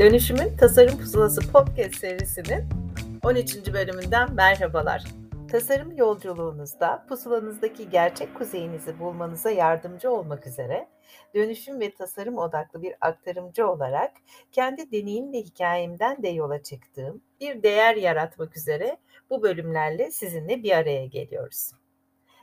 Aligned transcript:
Dönüşümün 0.00 0.56
Tasarım 0.56 0.98
Pusulası 0.98 1.52
podcast 1.52 1.94
serisinin 1.94 2.64
13. 3.22 3.72
bölümünden 3.72 4.34
merhabalar. 4.34 5.04
Tasarım 5.50 5.96
yolculuğunuzda 5.96 7.06
pusulanızdaki 7.08 7.90
gerçek 7.90 8.34
kuzeyinizi 8.34 8.98
bulmanıza 8.98 9.50
yardımcı 9.50 10.10
olmak 10.10 10.46
üzere 10.46 10.88
dönüşüm 11.34 11.80
ve 11.80 11.94
tasarım 11.94 12.38
odaklı 12.38 12.82
bir 12.82 12.94
aktarımcı 13.00 13.68
olarak 13.68 14.12
kendi 14.52 14.92
deneyim 14.92 15.32
ve 15.32 15.38
hikayemden 15.38 16.22
de 16.22 16.28
yola 16.28 16.62
çıktığım 16.62 17.22
bir 17.40 17.62
değer 17.62 17.96
yaratmak 17.96 18.56
üzere 18.56 18.96
bu 19.30 19.42
bölümlerle 19.42 20.10
sizinle 20.10 20.62
bir 20.62 20.72
araya 20.72 21.06
geliyoruz. 21.06 21.72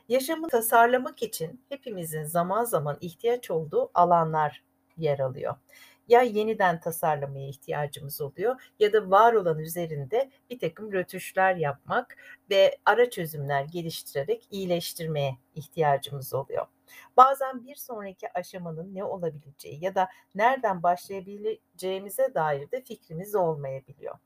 Yaşamı 0.08 0.48
tasarlamak 0.48 1.22
için 1.22 1.60
hepimizin 1.68 2.24
zaman 2.24 2.64
zaman 2.64 2.98
ihtiyaç 3.00 3.50
olduğu 3.50 3.90
alanlar 3.94 4.64
yer 4.96 5.18
alıyor 5.18 5.54
ya 6.08 6.22
yeniden 6.22 6.80
tasarlamaya 6.80 7.48
ihtiyacımız 7.48 8.20
oluyor 8.20 8.72
ya 8.78 8.92
da 8.92 9.10
var 9.10 9.32
olan 9.32 9.58
üzerinde 9.58 10.30
bir 10.50 10.58
takım 10.58 10.92
rötuşlar 10.92 11.54
yapmak 11.54 12.16
ve 12.50 12.78
ara 12.84 13.10
çözümler 13.10 13.62
geliştirerek 13.64 14.48
iyileştirmeye 14.50 15.38
ihtiyacımız 15.54 16.34
oluyor. 16.34 16.66
Bazen 17.16 17.64
bir 17.64 17.74
sonraki 17.74 18.32
aşamanın 18.34 18.94
ne 18.94 19.04
olabileceği 19.04 19.84
ya 19.84 19.94
da 19.94 20.08
nereden 20.34 20.82
başlayabileceğimize 20.82 22.34
dair 22.34 22.70
de 22.70 22.82
fikrimiz 22.82 23.34
olmayabiliyor. 23.34 24.18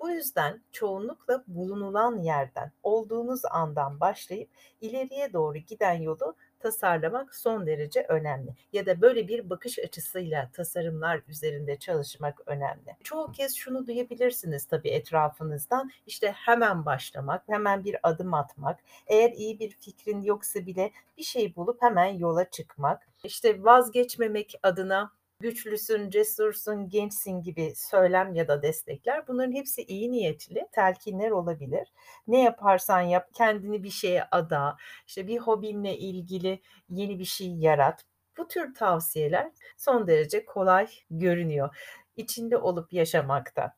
Bu 0.00 0.10
yüzden 0.10 0.62
çoğunlukla 0.72 1.44
bulunulan 1.46 2.18
yerden, 2.18 2.72
olduğunuz 2.82 3.42
andan 3.50 4.00
başlayıp 4.00 4.50
ileriye 4.80 5.32
doğru 5.32 5.58
giden 5.58 5.94
yolu 5.94 6.36
tasarlamak 6.60 7.34
son 7.34 7.66
derece 7.66 8.06
önemli. 8.08 8.54
Ya 8.72 8.86
da 8.86 9.00
böyle 9.00 9.28
bir 9.28 9.50
bakış 9.50 9.78
açısıyla 9.78 10.50
tasarımlar 10.52 11.22
üzerinde 11.28 11.76
çalışmak 11.76 12.40
önemli. 12.46 12.96
Çoğu 13.04 13.32
kez 13.32 13.56
şunu 13.56 13.86
duyabilirsiniz 13.86 14.64
tabii 14.64 14.88
etrafınızdan. 14.88 15.90
İşte 16.06 16.32
hemen 16.32 16.86
başlamak, 16.86 17.42
hemen 17.48 17.84
bir 17.84 17.96
adım 18.02 18.34
atmak. 18.34 18.80
Eğer 19.06 19.30
iyi 19.30 19.58
bir 19.58 19.70
fikrin 19.70 20.22
yoksa 20.22 20.66
bile 20.66 20.92
bir 21.18 21.22
şey 21.22 21.56
bulup 21.56 21.82
hemen 21.82 22.06
yola 22.06 22.50
çıkmak. 22.50 23.08
İşte 23.24 23.64
vazgeçmemek 23.64 24.54
adına 24.62 25.12
güçlüsün, 25.40 26.10
cesursun, 26.10 26.88
gençsin 26.88 27.42
gibi 27.42 27.72
söylem 27.76 28.34
ya 28.34 28.48
da 28.48 28.62
destekler 28.62 29.28
bunların 29.28 29.52
hepsi 29.52 29.82
iyi 29.82 30.12
niyetli 30.12 30.68
telkinler 30.72 31.30
olabilir. 31.30 31.92
Ne 32.26 32.42
yaparsan 32.42 33.00
yap 33.00 33.28
kendini 33.34 33.82
bir 33.82 33.90
şeye 33.90 34.24
ada, 34.30 34.76
işte 35.06 35.26
bir 35.26 35.38
hobinle 35.38 35.98
ilgili 35.98 36.60
yeni 36.88 37.18
bir 37.18 37.24
şey 37.24 37.48
yarat. 37.48 38.04
Bu 38.38 38.48
tür 38.48 38.74
tavsiyeler 38.74 39.50
son 39.76 40.06
derece 40.06 40.44
kolay 40.44 40.88
görünüyor 41.10 41.76
içinde 42.16 42.56
olup 42.56 42.92
yaşamakta. 42.92 43.76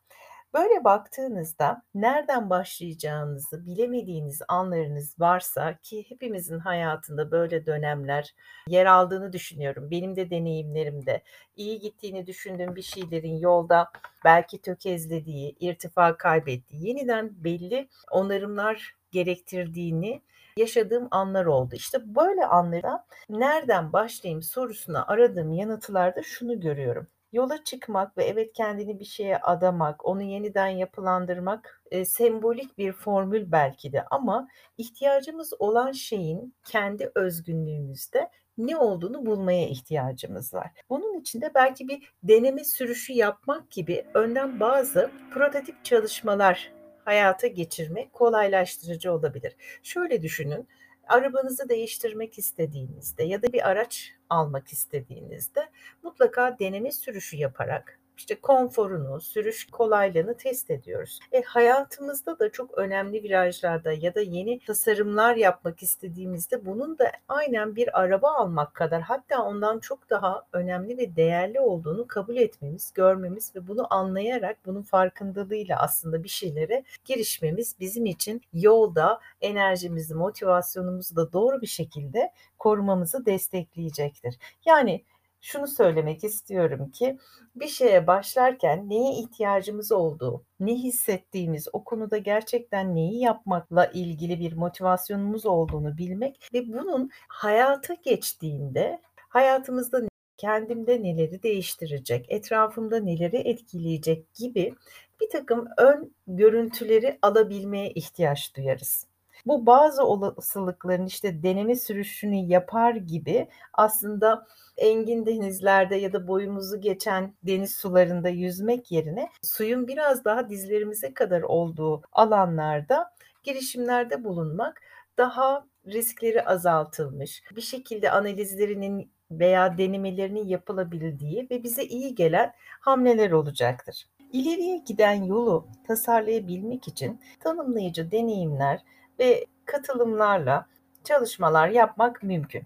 Böyle 0.53 0.83
baktığınızda 0.83 1.81
nereden 1.95 2.49
başlayacağınızı 2.49 3.65
bilemediğiniz 3.65 4.41
anlarınız 4.47 5.19
varsa 5.19 5.77
ki 5.77 6.05
hepimizin 6.09 6.59
hayatında 6.59 7.31
böyle 7.31 7.65
dönemler 7.65 8.35
yer 8.67 8.85
aldığını 8.85 9.33
düşünüyorum. 9.33 9.91
Benim 9.91 10.15
de 10.15 10.29
deneyimlerimde 10.29 11.23
iyi 11.55 11.79
gittiğini 11.79 12.27
düşündüğüm 12.27 12.75
bir 12.75 12.81
şeylerin 12.81 13.37
yolda 13.37 13.91
belki 14.25 14.61
tökezlediği, 14.61 15.55
irtifa 15.59 16.17
kaybettiği, 16.17 16.87
yeniden 16.87 17.43
belli 17.43 17.89
onarımlar 18.11 18.95
gerektirdiğini 19.11 20.21
yaşadığım 20.57 21.07
anlar 21.11 21.45
oldu. 21.45 21.75
İşte 21.75 22.15
böyle 22.15 22.45
anlarda 22.45 23.05
nereden 23.29 23.93
başlayayım 23.93 24.41
sorusuna 24.41 25.07
aradığım 25.07 25.51
yanıtlarda 25.51 26.23
şunu 26.23 26.59
görüyorum 26.59 27.07
yola 27.33 27.63
çıkmak 27.63 28.17
ve 28.17 28.23
evet 28.23 28.53
kendini 28.53 28.99
bir 28.99 29.05
şeye 29.05 29.37
adamak, 29.37 30.05
onu 30.05 30.21
yeniden 30.23 30.67
yapılandırmak 30.67 31.81
e, 31.91 32.05
sembolik 32.05 32.77
bir 32.77 32.91
formül 32.91 33.51
belki 33.51 33.93
de 33.93 34.05
ama 34.11 34.47
ihtiyacımız 34.77 35.53
olan 35.59 35.91
şeyin 35.91 36.55
kendi 36.65 37.11
özgünlüğümüzde 37.15 38.29
ne 38.57 38.77
olduğunu 38.77 39.25
bulmaya 39.25 39.67
ihtiyacımız 39.67 40.53
var. 40.53 40.71
Bunun 40.89 41.19
için 41.19 41.41
de 41.41 41.51
belki 41.55 41.87
bir 41.87 42.13
deneme 42.23 42.63
sürüşü 42.63 43.13
yapmak 43.13 43.71
gibi 43.71 44.05
önden 44.13 44.59
bazı 44.59 45.11
prototip 45.33 45.85
çalışmalar 45.85 46.71
hayata 47.05 47.47
geçirmek 47.47 48.13
kolaylaştırıcı 48.13 49.13
olabilir. 49.13 49.55
Şöyle 49.83 50.21
düşünün 50.21 50.67
arabanızı 51.07 51.69
değiştirmek 51.69 52.39
istediğinizde 52.39 53.23
ya 53.23 53.41
da 53.41 53.53
bir 53.53 53.69
araç 53.69 54.13
almak 54.29 54.73
istediğinizde 54.73 55.69
mutlaka 56.03 56.59
deneme 56.59 56.91
sürüşü 56.91 57.37
yaparak 57.37 57.99
işte 58.17 58.35
konforunu, 58.35 59.21
sürüş 59.21 59.67
kolaylığını 59.67 60.37
test 60.37 60.71
ediyoruz. 60.71 61.19
E, 61.31 61.41
hayatımızda 61.41 62.39
da 62.39 62.51
çok 62.51 62.77
önemli 62.77 63.23
virajlarda 63.23 63.91
ya 63.91 64.15
da 64.15 64.21
yeni 64.21 64.59
tasarımlar 64.59 65.35
yapmak 65.35 65.83
istediğimizde 65.83 66.65
bunun 66.65 66.97
da 66.97 67.11
aynen 67.27 67.75
bir 67.75 67.99
araba 68.01 68.31
almak 68.31 68.73
kadar 68.73 69.01
hatta 69.01 69.43
ondan 69.43 69.79
çok 69.79 70.09
daha 70.09 70.45
önemli 70.53 70.97
ve 70.97 71.15
değerli 71.15 71.59
olduğunu 71.59 72.07
kabul 72.07 72.35
etmemiz, 72.35 72.93
görmemiz 72.93 73.55
ve 73.55 73.67
bunu 73.67 73.93
anlayarak 73.93 74.57
bunun 74.65 74.81
farkındalığıyla 74.81 75.79
aslında 75.79 76.23
bir 76.23 76.29
şeylere 76.29 76.83
girişmemiz 77.05 77.75
bizim 77.79 78.05
için 78.05 78.41
yolda 78.53 79.19
enerjimizi, 79.41 80.15
motivasyonumuzu 80.15 81.15
da 81.15 81.33
doğru 81.33 81.61
bir 81.61 81.67
şekilde 81.67 82.31
korumamızı 82.59 83.25
destekleyecektir. 83.25 84.37
Yani 84.65 85.03
şunu 85.43 85.67
söylemek 85.67 86.23
istiyorum 86.23 86.89
ki 86.91 87.17
bir 87.55 87.67
şeye 87.67 88.07
başlarken 88.07 88.89
neye 88.89 89.13
ihtiyacımız 89.13 89.91
olduğu, 89.91 90.43
ne 90.59 90.73
hissettiğimiz, 90.73 91.67
o 91.73 91.83
konuda 91.83 92.17
gerçekten 92.17 92.95
neyi 92.95 93.19
yapmakla 93.19 93.85
ilgili 93.85 94.39
bir 94.39 94.53
motivasyonumuz 94.53 95.45
olduğunu 95.45 95.97
bilmek 95.97 96.49
ve 96.53 96.67
bunun 96.67 97.09
hayata 97.27 97.93
geçtiğinde 97.93 99.01
hayatımızda 99.29 100.01
kendimde 100.37 101.03
neleri 101.03 101.43
değiştirecek, 101.43 102.25
etrafımda 102.29 102.99
neleri 102.99 103.37
etkileyecek 103.37 104.33
gibi 104.33 104.73
bir 105.21 105.29
takım 105.29 105.67
ön 105.77 106.15
görüntüleri 106.27 107.19
alabilmeye 107.21 107.89
ihtiyaç 107.89 108.55
duyarız. 108.55 109.12
Bu 109.45 109.65
bazı 109.65 110.03
olasılıkların 110.05 111.05
işte 111.05 111.43
deneme 111.43 111.75
sürüşünü 111.75 112.35
yapar 112.35 112.95
gibi 112.95 113.47
aslında 113.73 114.47
engin 114.77 115.25
denizlerde 115.25 115.95
ya 115.95 116.13
da 116.13 116.27
boyumuzu 116.27 116.81
geçen 116.81 117.33
deniz 117.43 117.75
sularında 117.75 118.29
yüzmek 118.29 118.91
yerine 118.91 119.29
suyun 119.41 119.87
biraz 119.87 120.25
daha 120.25 120.49
dizlerimize 120.49 121.13
kadar 121.13 121.41
olduğu 121.41 122.01
alanlarda 122.11 123.13
girişimlerde 123.43 124.23
bulunmak 124.23 124.81
daha 125.17 125.65
riskleri 125.87 126.45
azaltılmış, 126.45 127.43
bir 127.55 127.61
şekilde 127.61 128.11
analizlerinin 128.11 129.11
veya 129.31 129.77
denemelerinin 129.77 130.47
yapılabildiği 130.47 131.47
ve 131.51 131.63
bize 131.63 131.83
iyi 131.83 132.15
gelen 132.15 132.53
hamleler 132.79 133.31
olacaktır. 133.31 134.05
İleriye 134.31 134.77
giden 134.77 135.23
yolu 135.23 135.67
tasarlayabilmek 135.87 136.87
için 136.87 137.19
tanımlayıcı 137.39 138.11
deneyimler 138.11 138.79
ve 139.19 139.45
katılımlarla 139.65 140.67
çalışmalar 141.03 141.67
yapmak 141.67 142.23
mümkün. 142.23 142.63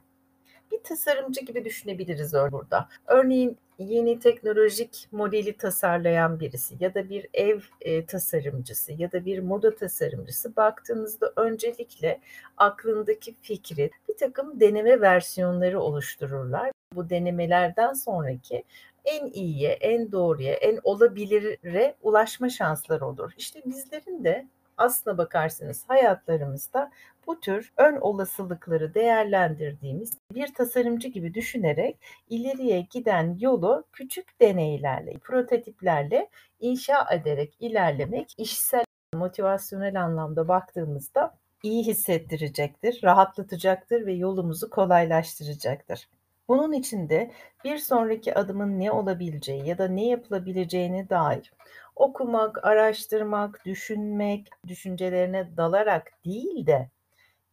Bir 0.71 0.83
tasarımcı 0.83 1.41
gibi 1.41 1.65
düşünebiliriz 1.65 2.33
burada. 2.33 2.89
Örneğin 3.07 3.57
yeni 3.79 4.19
teknolojik 4.19 5.07
modeli 5.11 5.57
tasarlayan 5.57 6.39
birisi 6.39 6.75
ya 6.79 6.93
da 6.93 7.09
bir 7.09 7.27
ev 7.33 7.59
e, 7.81 8.05
tasarımcısı 8.05 8.93
ya 8.93 9.11
da 9.11 9.25
bir 9.25 9.39
moda 9.39 9.75
tasarımcısı 9.75 10.55
baktığınızda 10.55 11.33
öncelikle 11.35 12.21
aklındaki 12.57 13.35
fikri 13.41 13.91
bir 14.09 14.17
takım 14.17 14.59
deneme 14.59 15.01
versiyonları 15.01 15.79
oluştururlar. 15.79 16.71
Bu 16.95 17.09
denemelerden 17.09 17.93
sonraki 17.93 18.63
en 19.05 19.27
iyiye, 19.27 19.71
en 19.71 20.11
doğruya, 20.11 20.53
en 20.53 20.79
olabilire 20.83 21.95
ulaşma 22.01 22.49
şansları 22.49 23.05
olur. 23.05 23.31
İşte 23.37 23.61
bizlerin 23.65 24.23
de 24.23 24.47
aslına 24.77 25.17
bakarsanız 25.17 25.83
hayatlarımızda 25.87 26.91
bu 27.27 27.39
tür 27.39 27.73
ön 27.77 27.95
olasılıkları 27.95 28.93
değerlendirdiğimiz 28.93 30.17
bir 30.33 30.53
tasarımcı 30.53 31.07
gibi 31.07 31.33
düşünerek 31.33 31.97
ileriye 32.29 32.87
giden 32.91 33.37
yolu 33.39 33.83
küçük 33.93 34.41
deneylerle, 34.41 35.13
prototiplerle 35.13 36.29
inşa 36.59 37.07
ederek 37.11 37.53
ilerlemek 37.59 38.33
işsel 38.37 38.85
motivasyonel 39.13 40.03
anlamda 40.03 40.47
baktığımızda 40.47 41.37
iyi 41.63 41.85
hissettirecektir, 41.85 42.99
rahatlatacaktır 43.03 44.05
ve 44.05 44.13
yolumuzu 44.13 44.69
kolaylaştıracaktır. 44.69 46.07
Bunun 46.47 46.73
için 46.73 47.09
de 47.09 47.31
bir 47.63 47.77
sonraki 47.77 48.35
adımın 48.35 48.79
ne 48.79 48.91
olabileceği 48.91 49.67
ya 49.67 49.77
da 49.77 49.87
ne 49.87 50.07
yapılabileceğine 50.07 51.09
dair 51.09 51.53
okumak, 51.99 52.65
araştırmak, 52.65 53.65
düşünmek, 53.65 54.49
düşüncelerine 54.67 55.57
dalarak 55.57 56.11
değil 56.25 56.67
de 56.67 56.89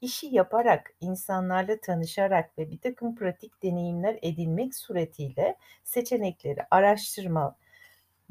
işi 0.00 0.26
yaparak, 0.26 0.94
insanlarla 1.00 1.80
tanışarak 1.80 2.58
ve 2.58 2.70
bir 2.70 2.78
takım 2.78 3.14
pratik 3.14 3.62
deneyimler 3.62 4.18
edinmek 4.22 4.74
suretiyle 4.74 5.56
seçenekleri 5.84 6.60
araştırma 6.70 7.56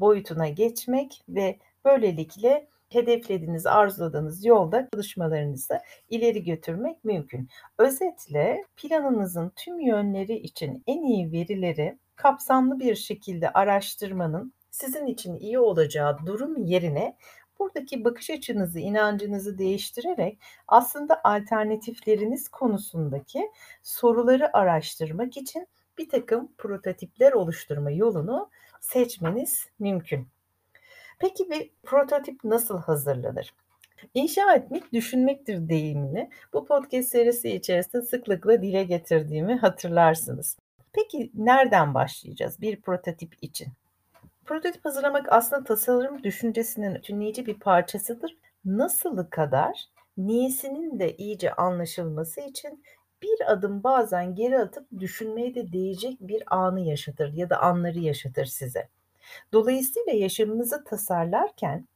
boyutuna 0.00 0.48
geçmek 0.48 1.24
ve 1.28 1.58
böylelikle 1.84 2.68
hedeflediğiniz, 2.88 3.66
arzuladığınız 3.66 4.44
yolda 4.44 4.88
çalışmalarınızı 4.92 5.80
ileri 6.10 6.44
götürmek 6.44 7.04
mümkün. 7.04 7.48
Özetle 7.78 8.64
planınızın 8.76 9.52
tüm 9.56 9.80
yönleri 9.80 10.34
için 10.34 10.82
en 10.86 11.02
iyi 11.02 11.32
verileri 11.32 11.98
kapsamlı 12.16 12.80
bir 12.80 12.94
şekilde 12.94 13.50
araştırmanın 13.50 14.52
sizin 14.74 15.06
için 15.06 15.36
iyi 15.36 15.58
olacağı 15.58 16.26
durum 16.26 16.64
yerine 16.64 17.16
buradaki 17.58 18.04
bakış 18.04 18.30
açınızı, 18.30 18.80
inancınızı 18.80 19.58
değiştirerek 19.58 20.38
aslında 20.68 21.20
alternatifleriniz 21.24 22.48
konusundaki 22.48 23.50
soruları 23.82 24.56
araştırmak 24.56 25.36
için 25.36 25.66
bir 25.98 26.08
takım 26.08 26.52
prototipler 26.58 27.32
oluşturma 27.32 27.90
yolunu 27.90 28.50
seçmeniz 28.80 29.68
mümkün. 29.78 30.28
Peki 31.18 31.50
bir 31.50 31.70
prototip 31.82 32.44
nasıl 32.44 32.78
hazırlanır? 32.78 33.54
İnşa 34.14 34.54
etmek 34.54 34.92
düşünmektir 34.92 35.68
deyimini 35.68 36.30
bu 36.52 36.64
podcast 36.64 37.08
serisi 37.08 37.50
içerisinde 37.50 38.02
sıklıkla 38.02 38.62
dile 38.62 38.84
getirdiğimi 38.84 39.56
hatırlarsınız. 39.56 40.56
Peki 40.92 41.30
nereden 41.34 41.94
başlayacağız 41.94 42.60
bir 42.60 42.80
prototip 42.80 43.36
için? 43.42 43.68
Prototip 44.44 44.84
hazırlamak 44.84 45.32
aslında 45.32 45.64
tasarım 45.64 46.22
düşüncesinin 46.22 46.94
bütünleyici 46.94 47.46
bir 47.46 47.54
parçasıdır. 47.60 48.36
Nasılı 48.64 49.30
kadar 49.30 49.84
niyesinin 50.16 50.98
de 50.98 51.16
iyice 51.16 51.52
anlaşılması 51.52 52.40
için 52.40 52.84
bir 53.22 53.52
adım 53.52 53.84
bazen 53.84 54.34
geri 54.34 54.58
atıp 54.58 54.86
düşünmeye 55.00 55.54
de 55.54 55.72
değecek 55.72 56.20
bir 56.20 56.42
anı 56.56 56.80
yaşatır 56.80 57.32
ya 57.32 57.50
da 57.50 57.60
anları 57.60 57.98
yaşatır 57.98 58.44
size. 58.44 58.88
Dolayısıyla 59.52 60.12
yaşamınızı 60.12 60.84
tasarlarken 60.84 61.88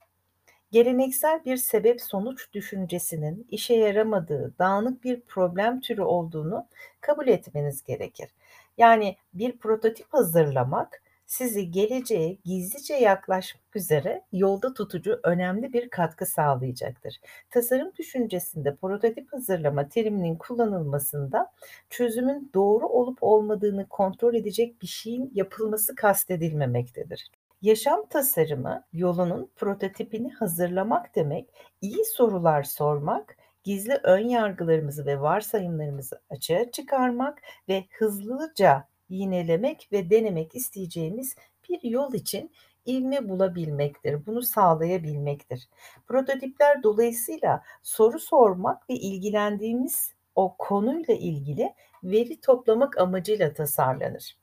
geleneksel 0.72 1.44
bir 1.44 1.56
sebep 1.56 2.00
sonuç 2.02 2.52
düşüncesinin 2.52 3.46
işe 3.50 3.74
yaramadığı, 3.74 4.54
dağınık 4.58 5.04
bir 5.04 5.20
problem 5.20 5.80
türü 5.80 6.02
olduğunu 6.02 6.66
kabul 7.00 7.28
etmeniz 7.28 7.82
gerekir. 7.84 8.30
Yani 8.78 9.16
bir 9.34 9.58
prototip 9.58 10.06
hazırlamak 10.14 11.02
sizi 11.28 11.70
geleceğe 11.70 12.38
gizlice 12.44 12.94
yaklaşmak 12.94 13.76
üzere 13.76 14.24
yolda 14.32 14.74
tutucu 14.74 15.20
önemli 15.22 15.72
bir 15.72 15.90
katkı 15.90 16.26
sağlayacaktır. 16.26 17.20
Tasarım 17.50 17.92
düşüncesinde 17.98 18.76
prototip 18.76 19.32
hazırlama 19.32 19.88
teriminin 19.88 20.36
kullanılmasında 20.36 21.52
çözümün 21.90 22.50
doğru 22.54 22.86
olup 22.86 23.18
olmadığını 23.20 23.88
kontrol 23.88 24.34
edecek 24.34 24.82
bir 24.82 24.86
şeyin 24.86 25.30
yapılması 25.34 25.94
kastedilmemektedir. 25.94 27.30
Yaşam 27.62 28.06
tasarımı 28.06 28.84
yolunun 28.92 29.50
prototipini 29.56 30.32
hazırlamak 30.32 31.14
demek, 31.16 31.48
iyi 31.80 32.04
sorular 32.04 32.62
sormak, 32.62 33.36
gizli 33.64 33.94
ön 34.02 34.28
yargılarımızı 34.28 35.06
ve 35.06 35.20
varsayımlarımızı 35.20 36.20
açığa 36.30 36.70
çıkarmak 36.70 37.42
ve 37.68 37.84
hızlıca 37.98 38.88
yinelemek 39.08 39.88
ve 39.92 40.10
denemek 40.10 40.54
isteyeceğimiz 40.54 41.36
bir 41.68 41.82
yol 41.82 42.14
için 42.14 42.50
ivme 42.86 43.28
bulabilmektir. 43.28 44.26
Bunu 44.26 44.42
sağlayabilmektir. 44.42 45.68
Prototipler 46.06 46.82
dolayısıyla 46.82 47.62
soru 47.82 48.18
sormak 48.18 48.90
ve 48.90 48.94
ilgilendiğimiz 48.94 50.12
o 50.34 50.54
konuyla 50.58 51.14
ilgili 51.14 51.74
veri 52.04 52.40
toplamak 52.40 52.98
amacıyla 52.98 53.54
tasarlanır. 53.54 54.36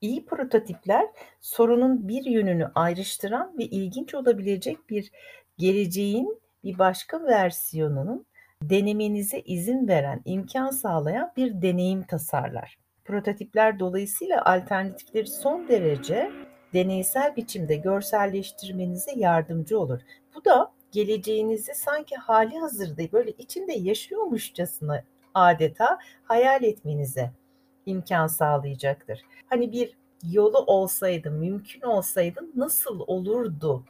İyi 0.00 0.24
prototipler 0.24 1.06
sorunun 1.40 2.08
bir 2.08 2.24
yönünü 2.24 2.70
ayrıştıran 2.74 3.58
ve 3.58 3.64
ilginç 3.64 4.14
olabilecek 4.14 4.90
bir 4.90 5.12
geleceğin 5.58 6.40
bir 6.64 6.78
başka 6.78 7.24
versiyonunun 7.24 8.26
denemenize 8.62 9.40
izin 9.40 9.88
veren, 9.88 10.22
imkan 10.24 10.70
sağlayan 10.70 11.32
bir 11.36 11.62
deneyim 11.62 12.02
tasarlar. 12.02 12.81
Prototipler 13.04 13.78
dolayısıyla 13.78 14.44
alternatifleri 14.44 15.26
son 15.26 15.68
derece 15.68 16.32
deneysel 16.72 17.36
biçimde 17.36 17.76
görselleştirmenize 17.76 19.12
yardımcı 19.16 19.80
olur. 19.80 20.00
Bu 20.34 20.44
da 20.44 20.72
geleceğinizi 20.92 21.74
sanki 21.74 22.16
hali 22.16 22.58
hazırda 22.58 23.12
böyle 23.12 23.30
içinde 23.30 23.72
yaşıyormuşçasına 23.72 25.04
adeta 25.34 25.98
hayal 26.24 26.62
etmenize 26.62 27.30
imkan 27.86 28.26
sağlayacaktır. 28.26 29.22
Hani 29.46 29.72
bir 29.72 29.96
yolu 30.30 30.58
olsaydı, 30.58 31.30
mümkün 31.30 31.82
olsaydı 31.82 32.40
nasıl 32.56 33.00
olurdu 33.06 33.84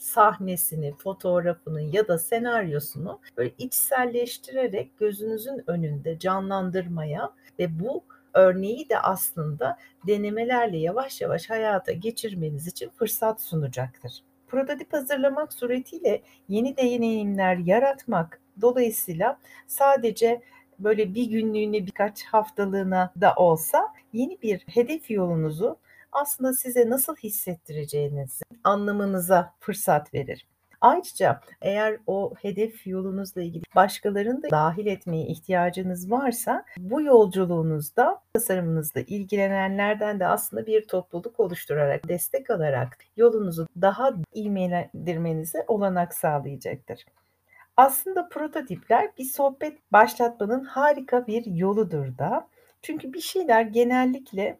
sahnesini, 0.00 0.94
fotoğrafını 0.96 1.82
ya 1.82 2.08
da 2.08 2.18
senaryosunu 2.18 3.20
böyle 3.36 3.52
içselleştirerek 3.58 4.98
gözünüzün 4.98 5.70
önünde 5.70 6.18
canlandırmaya 6.18 7.30
ve 7.58 7.80
bu 7.80 8.04
örneği 8.34 8.88
de 8.88 8.98
aslında 8.98 9.78
denemelerle 10.06 10.78
yavaş 10.78 11.20
yavaş 11.20 11.50
hayata 11.50 11.92
geçirmeniz 11.92 12.66
için 12.66 12.90
fırsat 12.90 13.42
sunacaktır. 13.42 14.22
Prototip 14.48 14.92
hazırlamak 14.92 15.52
suretiyle 15.52 16.22
yeni 16.48 16.76
deneyimler 16.76 17.56
yaratmak 17.56 18.40
dolayısıyla 18.60 19.38
sadece 19.66 20.42
böyle 20.78 21.14
bir 21.14 21.24
günlüğüne 21.24 21.86
birkaç 21.86 22.24
haftalığına 22.24 23.12
da 23.20 23.34
olsa 23.34 23.88
yeni 24.12 24.42
bir 24.42 24.58
hedef 24.58 25.10
yolunuzu 25.10 25.76
aslında 26.12 26.52
size 26.52 26.90
nasıl 26.90 27.16
hissettireceğinizi 27.16 28.44
anlamanıza 28.64 29.54
fırsat 29.60 30.14
verir. 30.14 30.46
Ayrıca 30.80 31.40
eğer 31.62 31.96
o 32.06 32.34
hedef 32.42 32.86
yolunuzla 32.86 33.42
ilgili 33.42 33.64
başkalarını 33.76 34.42
da 34.42 34.50
dahil 34.50 34.86
etmeye 34.86 35.26
ihtiyacınız 35.26 36.10
varsa 36.10 36.64
bu 36.78 37.02
yolculuğunuzda 37.02 38.22
tasarımınızla 38.34 39.00
ilgilenenlerden 39.00 40.20
de 40.20 40.26
aslında 40.26 40.66
bir 40.66 40.88
topluluk 40.88 41.40
oluşturarak, 41.40 42.08
destek 42.08 42.50
alarak 42.50 42.98
yolunuzu 43.16 43.66
daha 43.82 44.12
ivmelendirmenize 44.34 45.64
olanak 45.68 46.14
sağlayacaktır. 46.14 47.04
Aslında 47.76 48.28
prototipler 48.28 49.10
bir 49.18 49.24
sohbet 49.24 49.92
başlatmanın 49.92 50.64
harika 50.64 51.26
bir 51.26 51.44
yoludur 51.46 52.18
da. 52.18 52.48
Çünkü 52.82 53.12
bir 53.12 53.20
şeyler 53.20 53.62
genellikle 53.62 54.58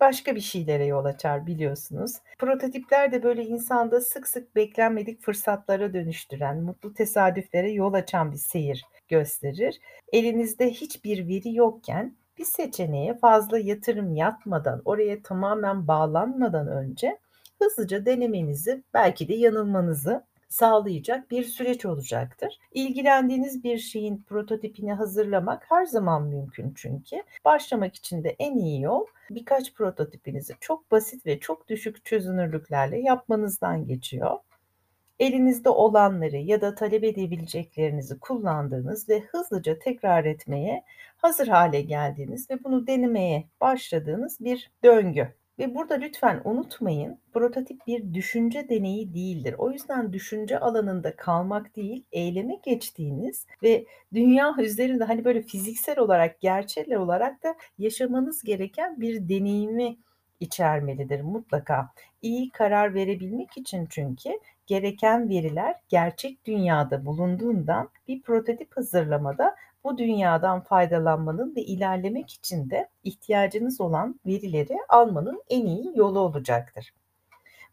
başka 0.00 0.34
bir 0.34 0.40
şeylere 0.40 0.84
yol 0.84 1.04
açar 1.04 1.46
biliyorsunuz. 1.46 2.12
Prototipler 2.38 3.12
de 3.12 3.22
böyle 3.22 3.44
insanda 3.44 4.00
sık 4.00 4.28
sık 4.28 4.56
beklenmedik 4.56 5.22
fırsatlara 5.22 5.94
dönüştüren, 5.94 6.62
mutlu 6.62 6.94
tesadüflere 6.94 7.70
yol 7.70 7.92
açan 7.92 8.32
bir 8.32 8.36
seyir 8.36 8.84
gösterir. 9.08 9.80
Elinizde 10.12 10.70
hiçbir 10.70 11.28
veri 11.28 11.54
yokken 11.54 12.16
bir 12.38 12.44
seçeneğe 12.44 13.18
fazla 13.18 13.58
yatırım 13.58 14.14
yapmadan, 14.14 14.82
oraya 14.84 15.22
tamamen 15.22 15.88
bağlanmadan 15.88 16.68
önce 16.68 17.18
hızlıca 17.58 18.06
denemenizi, 18.06 18.82
belki 18.94 19.28
de 19.28 19.34
yanılmanızı 19.34 20.24
sağlayacak 20.56 21.30
bir 21.30 21.44
süreç 21.44 21.86
olacaktır. 21.86 22.58
İlgilendiğiniz 22.72 23.64
bir 23.64 23.78
şeyin 23.78 24.22
prototipini 24.22 24.92
hazırlamak 24.92 25.64
her 25.68 25.86
zaman 25.86 26.22
mümkün 26.22 26.72
çünkü. 26.76 27.22
Başlamak 27.44 27.94
için 27.94 28.24
de 28.24 28.36
en 28.38 28.56
iyi 28.56 28.82
yol 28.82 29.06
birkaç 29.30 29.74
prototipinizi 29.74 30.54
çok 30.60 30.90
basit 30.90 31.26
ve 31.26 31.40
çok 31.40 31.68
düşük 31.68 32.04
çözünürlüklerle 32.04 33.00
yapmanızdan 33.00 33.86
geçiyor. 33.86 34.38
Elinizde 35.18 35.68
olanları 35.68 36.36
ya 36.36 36.60
da 36.60 36.74
talep 36.74 37.04
edebileceklerinizi 37.04 38.18
kullandığınız 38.18 39.08
ve 39.08 39.20
hızlıca 39.20 39.78
tekrar 39.78 40.24
etmeye 40.24 40.84
hazır 41.16 41.48
hale 41.48 41.80
geldiğiniz 41.80 42.50
ve 42.50 42.64
bunu 42.64 42.86
denemeye 42.86 43.44
başladığınız 43.60 44.40
bir 44.40 44.70
döngü. 44.84 45.34
Ve 45.58 45.74
burada 45.74 45.94
lütfen 45.94 46.40
unutmayın, 46.44 47.18
prototip 47.32 47.86
bir 47.86 48.14
düşünce 48.14 48.68
deneyi 48.68 49.14
değildir. 49.14 49.54
O 49.58 49.70
yüzden 49.70 50.12
düşünce 50.12 50.58
alanında 50.60 51.16
kalmak 51.16 51.76
değil, 51.76 52.04
eyleme 52.12 52.54
geçtiğiniz 52.62 53.46
ve 53.62 53.86
dünya 54.14 54.54
üzerinde 54.58 55.04
hani 55.04 55.24
böyle 55.24 55.42
fiziksel 55.42 55.98
olarak, 55.98 56.40
gerçekler 56.40 56.96
olarak 56.96 57.42
da 57.42 57.54
yaşamanız 57.78 58.42
gereken 58.42 59.00
bir 59.00 59.28
deneyimi 59.28 59.96
içermelidir 60.40 61.20
mutlaka. 61.20 61.90
İyi 62.22 62.50
karar 62.50 62.94
verebilmek 62.94 63.56
için 63.56 63.86
çünkü 63.90 64.30
gereken 64.66 65.28
veriler 65.28 65.74
gerçek 65.88 66.46
dünyada 66.46 67.06
bulunduğundan 67.06 67.88
bir 68.08 68.22
prototip 68.22 68.76
hazırlamada 68.76 69.56
bu 69.86 69.98
dünyadan 69.98 70.60
faydalanmanın 70.60 71.56
ve 71.56 71.62
ilerlemek 71.62 72.30
için 72.32 72.70
de 72.70 72.88
ihtiyacınız 73.04 73.80
olan 73.80 74.20
verileri 74.26 74.78
almanın 74.88 75.42
en 75.50 75.66
iyi 75.66 75.92
yolu 75.94 76.20
olacaktır. 76.20 76.94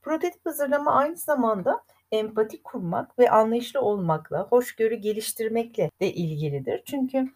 Prototip 0.01 0.45
hazırlama 0.45 0.91
aynı 0.91 1.17
zamanda 1.17 1.83
empati 2.11 2.63
kurmak 2.63 3.19
ve 3.19 3.31
anlayışlı 3.31 3.81
olmakla, 3.81 4.47
hoşgörü 4.49 4.95
geliştirmekle 4.95 5.89
de 6.01 6.13
ilgilidir. 6.13 6.81
Çünkü 6.85 7.29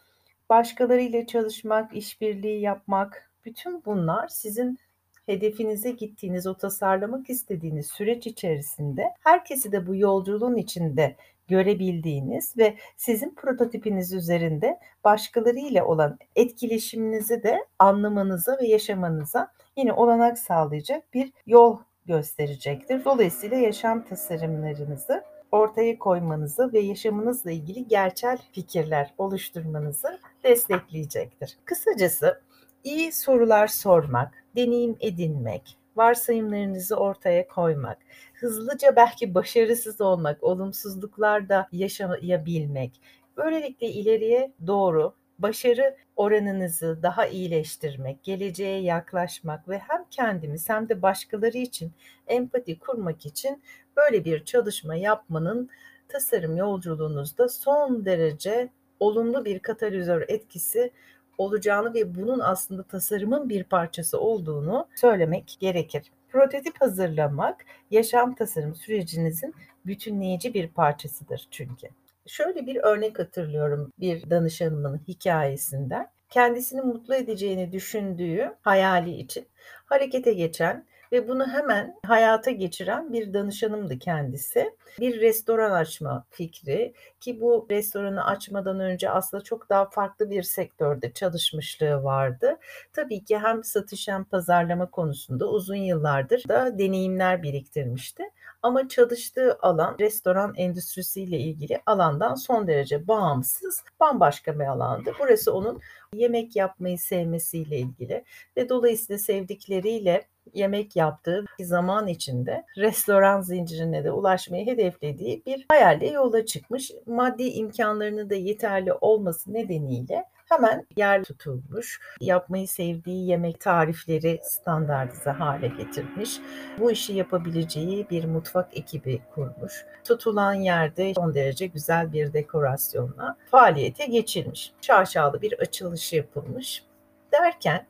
başkalarıyla 0.49 1.27
çalışmak, 1.27 1.95
işbirliği 1.95 2.61
yapmak, 2.61 3.31
bütün 3.45 3.85
bunlar 3.85 4.27
sizin 4.27 4.79
hedefinize 5.25 5.91
gittiğiniz, 5.91 6.47
o 6.47 6.53
tasarlamak 6.53 7.29
istediğiniz 7.29 7.87
süreç 7.87 8.27
içerisinde 8.27 9.13
herkesi 9.19 9.71
de 9.71 9.87
bu 9.87 9.95
yolculuğun 9.95 10.55
içinde 10.55 11.15
görebildiğiniz 11.47 12.57
ve 12.57 12.77
sizin 12.95 13.35
prototipiniz 13.35 14.13
üzerinde 14.13 14.79
başkalarıyla 15.03 15.85
olan 15.85 16.19
etkileşiminizi 16.35 17.43
de 17.43 17.65
anlamanıza 17.79 18.57
ve 18.61 18.67
yaşamanıza 18.67 19.51
yine 19.77 19.93
olanak 19.93 20.39
sağlayacak 20.39 21.13
bir 21.13 21.33
yol 21.45 21.77
gösterecektir. 22.05 23.05
Dolayısıyla 23.05 23.57
yaşam 23.57 24.05
tasarımlarınızı 24.05 25.23
ortaya 25.51 25.99
koymanızı 25.99 26.73
ve 26.73 26.79
yaşamınızla 26.79 27.51
ilgili 27.51 27.87
gerçel 27.87 28.37
fikirler 28.51 29.13
oluşturmanızı 29.17 30.19
destekleyecektir. 30.43 31.57
Kısacası 31.65 32.41
iyi 32.83 33.11
sorular 33.11 33.67
sormak, 33.67 34.43
deneyim 34.55 34.97
edinmek, 34.99 35.77
varsayımlarınızı 35.97 36.95
ortaya 36.95 37.47
koymak, 37.47 37.97
hızlıca 38.33 38.95
belki 38.95 39.35
başarısız 39.35 40.01
olmak, 40.01 40.43
olumsuzluklarda 40.43 41.67
yaşayabilmek, 41.71 43.01
böylelikle 43.37 43.87
ileriye 43.87 44.51
doğru 44.67 45.13
başarı 45.39 45.97
oranınızı 46.15 46.99
daha 47.03 47.27
iyileştirmek, 47.27 48.23
geleceğe 48.23 48.81
yaklaşmak 48.81 49.69
ve 49.69 49.77
hem 49.77 50.05
kendimiz 50.11 50.69
hem 50.69 50.89
de 50.89 51.01
başkaları 51.01 51.57
için 51.57 51.91
empati 52.27 52.79
kurmak 52.79 53.25
için 53.25 53.63
böyle 53.97 54.25
bir 54.25 54.45
çalışma 54.45 54.95
yapmanın 54.95 55.69
tasarım 56.07 56.57
yolculuğunuzda 56.57 57.49
son 57.49 58.05
derece 58.05 58.69
olumlu 58.99 59.45
bir 59.45 59.59
katalizör 59.59 60.25
etkisi 60.27 60.91
olacağını 61.37 61.93
ve 61.93 62.15
bunun 62.15 62.39
aslında 62.39 62.83
tasarımın 62.83 63.49
bir 63.49 63.63
parçası 63.63 64.19
olduğunu 64.19 64.87
söylemek 64.95 65.57
gerekir. 65.59 66.11
Prototip 66.29 66.81
hazırlamak 66.81 67.65
yaşam 67.91 68.35
tasarım 68.35 68.75
sürecinizin 68.75 69.55
bütünleyici 69.85 70.53
bir 70.53 70.67
parçasıdır 70.67 71.47
çünkü. 71.51 71.87
Şöyle 72.27 72.65
bir 72.65 72.75
örnek 72.75 73.19
hatırlıyorum 73.19 73.91
bir 73.99 74.29
danışanımın 74.29 75.01
hikayesinden. 75.07 76.07
Kendisini 76.29 76.81
mutlu 76.81 77.15
edeceğini 77.15 77.71
düşündüğü 77.71 78.55
hayali 78.61 79.11
için 79.11 79.47
harekete 79.85 80.33
geçen 80.33 80.85
ve 81.11 81.27
bunu 81.27 81.47
hemen 81.47 81.95
hayata 82.05 82.51
geçiren 82.51 83.13
bir 83.13 83.33
danışanımdı 83.33 83.99
kendisi. 83.99 84.71
Bir 84.99 85.21
restoran 85.21 85.71
açma 85.71 86.25
fikri 86.29 86.93
ki 87.19 87.41
bu 87.41 87.67
restoranı 87.69 88.25
açmadan 88.25 88.79
önce 88.79 89.09
aslında 89.09 89.43
çok 89.43 89.69
daha 89.69 89.89
farklı 89.89 90.29
bir 90.29 90.43
sektörde 90.43 91.13
çalışmışlığı 91.13 92.03
vardı. 92.03 92.57
Tabii 92.93 93.23
ki 93.23 93.37
hem 93.37 93.63
satış 93.63 94.07
hem 94.07 94.23
pazarlama 94.23 94.91
konusunda 94.91 95.49
uzun 95.49 95.75
yıllardır 95.75 96.43
da 96.47 96.79
deneyimler 96.79 97.43
biriktirmişti. 97.43 98.23
Ama 98.61 98.87
çalıştığı 98.87 99.57
alan 99.61 99.95
restoran 99.99 100.53
endüstrisiyle 100.55 101.39
ilgili 101.39 101.81
alandan 101.85 102.35
son 102.35 102.67
derece 102.67 103.07
bağımsız, 103.07 103.83
bambaşka 103.99 104.59
bir 104.59 104.65
alandı. 104.65 105.11
Burası 105.19 105.53
onun 105.53 105.81
yemek 106.13 106.55
yapmayı 106.55 106.99
sevmesiyle 106.99 107.77
ilgili 107.77 108.23
ve 108.57 108.69
dolayısıyla 108.69 109.19
sevdikleriyle 109.19 110.27
yemek 110.53 110.95
yaptığı 110.95 111.45
zaman 111.59 112.07
içinde 112.07 112.65
restoran 112.77 113.41
zincirine 113.41 114.03
de 114.03 114.11
ulaşmayı 114.11 114.65
hedeflediği 114.65 115.43
bir 115.45 115.65
hayalle 115.69 116.07
yola 116.07 116.45
çıkmış. 116.45 116.91
Maddi 117.05 117.43
imkanlarını 117.43 118.29
da 118.29 118.35
yeterli 118.35 118.93
olması 118.93 119.53
nedeniyle 119.53 120.25
hemen 120.49 120.87
yer 120.97 121.23
tutulmuş. 121.23 121.99
Yapmayı 122.21 122.67
sevdiği 122.67 123.27
yemek 123.27 123.59
tarifleri 123.59 124.39
standartize 124.43 125.29
hale 125.29 125.67
getirmiş. 125.67 126.39
Bu 126.79 126.91
işi 126.91 127.13
yapabileceği 127.13 128.09
bir 128.09 128.25
mutfak 128.25 128.77
ekibi 128.77 129.21
kurmuş. 129.35 129.85
Tutulan 130.03 130.53
yerde 130.53 131.13
son 131.13 131.35
derece 131.35 131.67
güzel 131.67 132.13
bir 132.13 132.33
dekorasyonla 132.33 133.37
faaliyete 133.51 134.05
geçilmiş. 134.05 134.73
Şaşalı 134.81 135.41
bir 135.41 135.59
açılışı 135.59 136.15
yapılmış. 136.15 136.83
Derken 137.31 137.87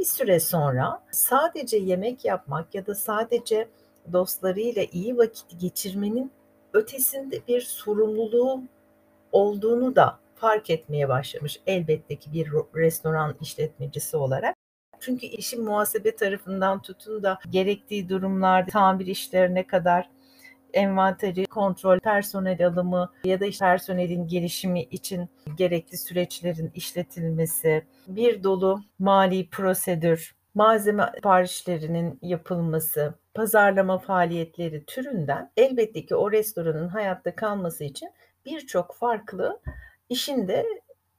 bir 0.00 0.04
süre 0.04 0.40
sonra 0.40 1.02
sadece 1.10 1.76
yemek 1.76 2.24
yapmak 2.24 2.74
ya 2.74 2.86
da 2.86 2.94
sadece 2.94 3.68
dostlarıyla 4.12 4.82
iyi 4.92 5.16
vakit 5.16 5.60
geçirmenin 5.60 6.32
ötesinde 6.72 7.40
bir 7.48 7.60
sorumluluğu 7.60 8.62
olduğunu 9.32 9.96
da 9.96 10.18
fark 10.34 10.70
etmeye 10.70 11.08
başlamış 11.08 11.60
elbette 11.66 12.16
ki 12.16 12.32
bir 12.32 12.50
restoran 12.74 13.36
işletmecisi 13.40 14.16
olarak. 14.16 14.54
Çünkü 15.00 15.26
işin 15.26 15.64
muhasebe 15.64 16.16
tarafından 16.16 16.82
tutun 16.82 17.22
da 17.22 17.38
gerektiği 17.50 18.08
durumlarda 18.08 18.70
tamir 18.70 19.06
işlerine 19.06 19.66
kadar 19.66 20.10
envanteri 20.72 21.46
kontrol, 21.46 21.98
personel 21.98 22.66
alımı 22.66 23.12
ya 23.24 23.40
da 23.40 23.46
işte 23.46 23.64
personelin 23.64 24.28
gelişimi 24.28 24.82
için 24.82 25.28
gerekli 25.56 25.98
süreçlerin 25.98 26.70
işletilmesi, 26.74 27.84
bir 28.08 28.42
dolu 28.42 28.80
mali 28.98 29.50
prosedür, 29.50 30.34
malzeme 30.54 31.10
siparişlerinin 31.14 32.18
yapılması, 32.22 33.14
pazarlama 33.34 33.98
faaliyetleri 33.98 34.84
türünden 34.84 35.50
elbette 35.56 36.06
ki 36.06 36.14
o 36.14 36.32
restoranın 36.32 36.88
hayatta 36.88 37.36
kalması 37.36 37.84
için 37.84 38.10
birçok 38.46 38.94
farklı 38.94 39.60
işin 40.08 40.48
de 40.48 40.66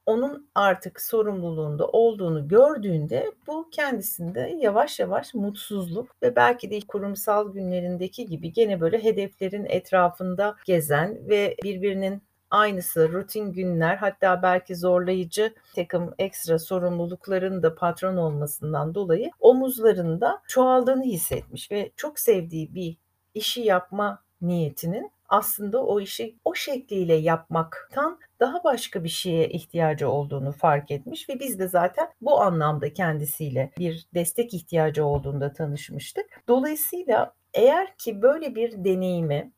onun 0.05 0.49
artık 0.55 1.01
sorumluluğunda 1.01 1.87
olduğunu 1.87 2.47
gördüğünde 2.47 3.31
bu 3.47 3.69
kendisinde 3.71 4.57
yavaş 4.59 4.99
yavaş 4.99 5.33
mutsuzluk 5.33 6.21
ve 6.23 6.35
belki 6.35 6.71
de 6.71 6.79
kurumsal 6.87 7.53
günlerindeki 7.53 8.25
gibi 8.25 8.53
gene 8.53 8.81
böyle 8.81 9.03
hedeflerin 9.03 9.65
etrafında 9.65 10.55
gezen 10.65 11.29
ve 11.29 11.55
birbirinin 11.63 12.21
aynısı 12.51 13.13
rutin 13.13 13.53
günler 13.53 13.95
hatta 13.95 14.43
belki 14.43 14.75
zorlayıcı 14.75 15.53
takım 15.75 16.13
ekstra 16.19 16.59
sorumlulukların 16.59 17.63
da 17.63 17.75
patron 17.75 18.17
olmasından 18.17 18.95
dolayı 18.95 19.31
omuzlarında 19.39 20.41
çoğaldığını 20.47 21.03
hissetmiş 21.03 21.71
ve 21.71 21.91
çok 21.95 22.19
sevdiği 22.19 22.75
bir 22.75 22.97
işi 23.33 23.61
yapma 23.61 24.23
niyetinin 24.41 25.11
aslında 25.31 25.85
o 25.85 25.99
işi 25.99 26.35
o 26.45 26.55
şekliyle 26.55 27.13
yapmaktan 27.13 28.19
daha 28.39 28.63
başka 28.63 29.03
bir 29.03 29.09
şeye 29.09 29.49
ihtiyacı 29.49 30.09
olduğunu 30.09 30.51
fark 30.51 30.91
etmiş 30.91 31.29
ve 31.29 31.39
biz 31.39 31.59
de 31.59 31.67
zaten 31.67 32.07
bu 32.21 32.41
anlamda 32.41 32.93
kendisiyle 32.93 33.71
bir 33.77 34.07
destek 34.13 34.53
ihtiyacı 34.53 35.05
olduğunda 35.05 35.53
tanışmıştık. 35.53 36.25
Dolayısıyla 36.47 37.33
eğer 37.53 37.97
ki 37.97 38.21
böyle 38.21 38.55
bir 38.55 38.83
deneyimi 38.83 39.51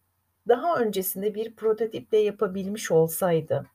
daha 0.48 0.80
öncesinde 0.80 1.36
bir 1.36 1.56
prototiple 1.56 2.18
yapabilmiş 2.18 2.92
olsaydı, 2.92 3.66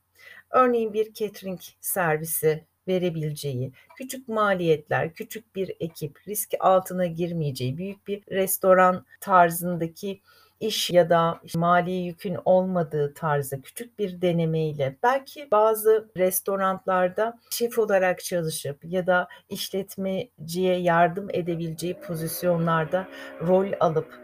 örneğin 0.51 0.93
bir 0.93 1.13
catering 1.15 1.61
servisi 1.81 2.65
verebileceği, 2.89 3.73
küçük 3.97 4.29
maliyetler, 4.29 5.15
küçük 5.15 5.55
bir 5.57 5.77
ekip, 5.81 6.29
risk 6.29 6.55
altına 6.61 7.07
girmeyeceği, 7.07 7.79
büyük 7.79 8.07
bir 8.07 8.23
restoran 8.31 9.05
tarzındaki 9.21 10.21
iş 10.61 10.91
ya 10.91 11.11
da 11.11 11.41
mali 11.57 11.93
yükün 11.93 12.37
olmadığı 12.45 13.15
tarzda 13.15 13.61
küçük 13.61 13.99
bir 13.99 14.23
denemeyle 14.23 14.97
belki 15.03 15.49
bazı 15.51 16.09
restoranlarda 16.17 17.39
şef 17.51 17.79
olarak 17.79 18.25
çalışıp 18.25 18.79
ya 18.85 19.07
da 19.07 19.29
işletmeciye 19.49 20.77
yardım 20.77 21.29
edebileceği 21.33 21.95
pozisyonlarda 21.95 23.09
rol 23.41 23.73
alıp 23.81 24.19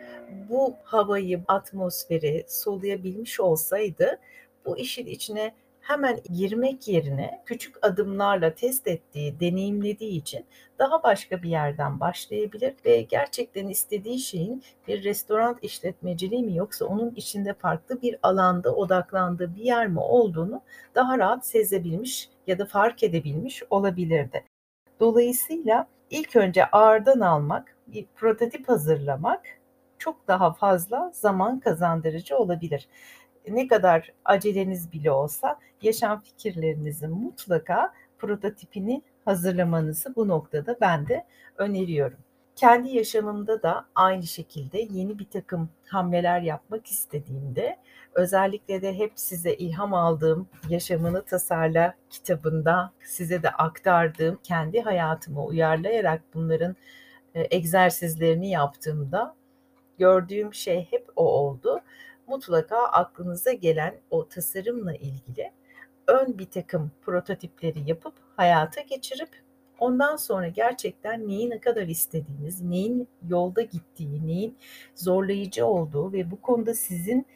bu 0.48 0.74
havayı, 0.84 1.44
atmosferi 1.48 2.44
soluyabilmiş 2.48 3.40
olsaydı 3.40 4.18
bu 4.66 4.78
işin 4.78 5.06
içine 5.06 5.54
hemen 5.84 6.20
girmek 6.34 6.88
yerine 6.88 7.42
küçük 7.46 7.86
adımlarla 7.86 8.54
test 8.54 8.86
ettiği, 8.86 9.40
deneyimlediği 9.40 10.18
için 10.18 10.46
daha 10.78 11.02
başka 11.02 11.42
bir 11.42 11.48
yerden 11.48 12.00
başlayabilir 12.00 12.74
ve 12.84 13.02
gerçekten 13.02 13.68
istediği 13.68 14.18
şeyin 14.18 14.62
bir 14.88 15.04
restoran 15.04 15.58
işletmeciliği 15.62 16.42
mi 16.42 16.56
yoksa 16.56 16.84
onun 16.84 17.10
içinde 17.10 17.54
farklı 17.54 18.02
bir 18.02 18.16
alanda 18.22 18.74
odaklandığı 18.74 19.56
bir 19.56 19.62
yer 19.62 19.86
mi 19.86 20.00
olduğunu 20.00 20.62
daha 20.94 21.18
rahat 21.18 21.46
sezebilmiş 21.46 22.28
ya 22.46 22.58
da 22.58 22.66
fark 22.66 23.02
edebilmiş 23.02 23.62
olabilirdi. 23.70 24.44
Dolayısıyla 25.00 25.86
ilk 26.10 26.36
önce 26.36 26.66
ağırdan 26.66 27.20
almak, 27.20 27.76
bir 27.86 28.06
prototip 28.16 28.68
hazırlamak 28.68 29.40
çok 29.98 30.28
daha 30.28 30.52
fazla 30.52 31.10
zaman 31.14 31.60
kazandırıcı 31.60 32.36
olabilir 32.36 32.88
ne 33.48 33.68
kadar 33.68 34.12
aceleniz 34.24 34.92
bile 34.92 35.10
olsa 35.10 35.58
yaşam 35.82 36.20
fikirlerinizin 36.20 37.10
mutlaka 37.10 37.92
prototipini 38.18 39.02
hazırlamanızı 39.24 40.16
bu 40.16 40.28
noktada 40.28 40.76
ben 40.80 41.08
de 41.08 41.24
öneriyorum. 41.56 42.18
Kendi 42.56 42.88
yaşamımda 42.88 43.62
da 43.62 43.86
aynı 43.94 44.22
şekilde 44.22 44.88
yeni 44.90 45.18
bir 45.18 45.30
takım 45.30 45.70
hamleler 45.86 46.40
yapmak 46.40 46.86
istediğimde 46.86 47.76
özellikle 48.14 48.82
de 48.82 48.98
hep 48.98 49.12
size 49.14 49.54
ilham 49.54 49.94
aldığım 49.94 50.48
Yaşamını 50.68 51.24
Tasarla 51.24 51.94
kitabında 52.10 52.92
size 53.04 53.42
de 53.42 53.50
aktardığım 53.50 54.38
kendi 54.42 54.80
hayatıma 54.80 55.44
uyarlayarak 55.44 56.22
bunların 56.34 56.76
e, 57.34 57.56
egzersizlerini 57.56 58.50
yaptığımda 58.50 59.34
gördüğüm 59.98 60.54
şey 60.54 60.86
hep 60.90 61.06
o 61.16 61.24
oldu. 61.24 61.80
Mutlaka 62.26 62.76
aklınıza 62.76 63.52
gelen 63.52 63.94
o 64.10 64.28
tasarımla 64.28 64.94
ilgili 64.94 65.52
ön 66.06 66.38
bir 66.38 66.50
takım 66.50 66.90
prototipleri 67.02 67.88
yapıp 67.90 68.14
hayata 68.36 68.80
geçirip 68.80 69.28
ondan 69.78 70.16
sonra 70.16 70.48
gerçekten 70.48 71.28
neyi 71.28 71.50
ne 71.50 71.60
kadar 71.60 71.86
istediğiniz, 71.86 72.60
neyin 72.62 73.08
yolda 73.28 73.62
gittiği, 73.62 74.26
neyin 74.26 74.56
zorlayıcı 74.94 75.66
olduğu 75.66 76.12
ve 76.12 76.30
bu 76.30 76.40
konuda 76.40 76.74
sizin 76.74 77.26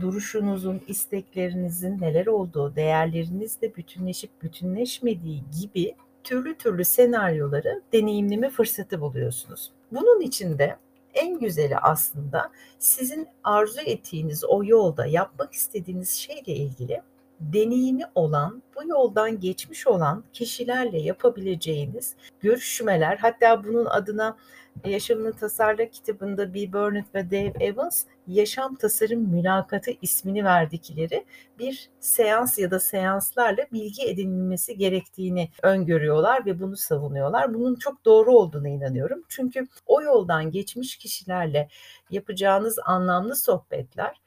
duruşunuzun, 0.00 0.80
isteklerinizin 0.86 2.00
neler 2.00 2.26
olduğu, 2.26 2.76
değerlerinizle 2.76 3.76
bütünleşip 3.76 4.42
bütünleşmediği 4.42 5.42
gibi 5.60 5.94
türlü 6.24 6.54
türlü 6.54 6.84
senaryoları 6.84 7.82
deneyimleme 7.92 8.50
fırsatı 8.50 9.00
buluyorsunuz. 9.00 9.72
Bunun 9.92 10.20
için 10.20 10.58
de 10.58 10.76
en 11.16 11.38
güzeli 11.38 11.78
aslında 11.78 12.50
sizin 12.78 13.28
arzu 13.44 13.80
ettiğiniz 13.80 14.44
o 14.44 14.64
yolda 14.64 15.06
yapmak 15.06 15.52
istediğiniz 15.52 16.10
şeyle 16.10 16.52
ilgili 16.52 17.02
deneyimi 17.40 18.04
olan, 18.14 18.62
bu 18.76 18.88
yoldan 18.88 19.40
geçmiş 19.40 19.86
olan 19.86 20.24
kişilerle 20.32 20.98
yapabileceğiniz 20.98 22.14
görüşmeler, 22.40 23.16
hatta 23.16 23.64
bunun 23.64 23.84
adına 23.84 24.36
Yaşamını 24.84 25.32
Tasarla 25.32 25.90
kitabında 25.90 26.54
Bill 26.54 26.72
Burnett 26.72 27.14
ve 27.14 27.30
Dave 27.30 27.64
Evans 27.64 28.04
yaşam 28.26 28.74
tasarım 28.74 29.20
mülakatı 29.20 29.90
ismini 30.02 30.44
verdikleri 30.44 31.24
bir 31.58 31.90
seans 32.00 32.58
ya 32.58 32.70
da 32.70 32.80
seanslarla 32.80 33.66
bilgi 33.72 34.06
edinilmesi 34.06 34.76
gerektiğini 34.76 35.48
öngörüyorlar 35.62 36.46
ve 36.46 36.60
bunu 36.60 36.76
savunuyorlar. 36.76 37.54
Bunun 37.54 37.74
çok 37.74 38.04
doğru 38.04 38.32
olduğuna 38.32 38.68
inanıyorum. 38.68 39.22
Çünkü 39.28 39.66
o 39.86 40.02
yoldan 40.02 40.50
geçmiş 40.50 40.96
kişilerle 40.96 41.68
yapacağınız 42.10 42.78
anlamlı 42.84 43.36
sohbetler 43.36 44.20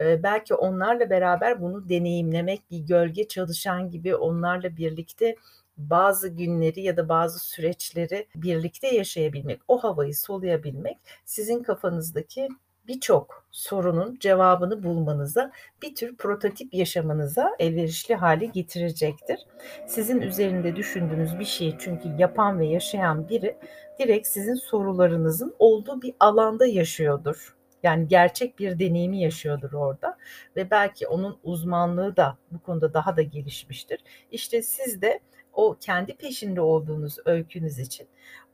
belki 0.00 0.54
onlarla 0.54 1.10
beraber 1.10 1.60
bunu 1.60 1.88
deneyimlemek, 1.88 2.70
bir 2.70 2.78
gölge 2.78 3.28
çalışan 3.28 3.90
gibi 3.90 4.16
onlarla 4.16 4.76
birlikte 4.76 5.36
bazı 5.76 6.28
günleri 6.28 6.80
ya 6.80 6.96
da 6.96 7.08
bazı 7.08 7.38
süreçleri 7.38 8.26
birlikte 8.34 8.88
yaşayabilmek, 8.88 9.60
o 9.68 9.78
havayı 9.78 10.14
soluyabilmek 10.14 10.98
sizin 11.24 11.62
kafanızdaki 11.62 12.48
birçok 12.88 13.46
sorunun 13.50 14.18
cevabını 14.20 14.82
bulmanıza, 14.82 15.52
bir 15.82 15.94
tür 15.94 16.16
prototip 16.16 16.74
yaşamanıza 16.74 17.50
elverişli 17.58 18.14
hale 18.14 18.46
getirecektir. 18.46 19.38
Sizin 19.86 20.20
üzerinde 20.20 20.76
düşündüğünüz 20.76 21.38
bir 21.38 21.44
şeyi 21.44 21.76
çünkü 21.78 22.08
yapan 22.18 22.58
ve 22.58 22.66
yaşayan 22.66 23.28
biri 23.28 23.56
direkt 23.98 24.26
sizin 24.26 24.54
sorularınızın 24.54 25.54
olduğu 25.58 26.02
bir 26.02 26.14
alanda 26.20 26.66
yaşıyordur. 26.66 27.56
Yani 27.82 28.08
gerçek 28.08 28.58
bir 28.58 28.78
deneyimi 28.78 29.20
yaşıyordur 29.20 29.72
orada 29.72 30.16
ve 30.56 30.70
belki 30.70 31.08
onun 31.08 31.38
uzmanlığı 31.44 32.16
da 32.16 32.38
bu 32.50 32.58
konuda 32.62 32.94
daha 32.94 33.16
da 33.16 33.22
gelişmiştir. 33.22 34.00
İşte 34.30 34.62
siz 34.62 35.02
de 35.02 35.20
o 35.56 35.76
kendi 35.80 36.16
peşinde 36.16 36.60
olduğunuz 36.60 37.16
öykünüz 37.24 37.78
için 37.78 38.08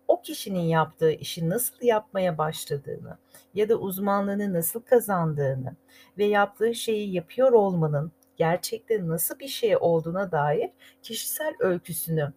o 0.08 0.22
kişinin 0.22 0.60
yaptığı 0.60 1.12
işi 1.12 1.48
nasıl 1.48 1.76
yapmaya 1.82 2.38
başladığını 2.38 3.18
ya 3.54 3.68
da 3.68 3.76
uzmanlığını 3.76 4.52
nasıl 4.52 4.80
kazandığını 4.80 5.76
ve 6.18 6.24
yaptığı 6.24 6.74
şeyi 6.74 7.12
yapıyor 7.12 7.52
olmanın 7.52 8.12
gerçekte 8.36 9.08
nasıl 9.08 9.38
bir 9.38 9.48
şey 9.48 9.76
olduğuna 9.76 10.32
dair 10.32 10.70
kişisel 11.02 11.54
öyküsünü 11.60 12.32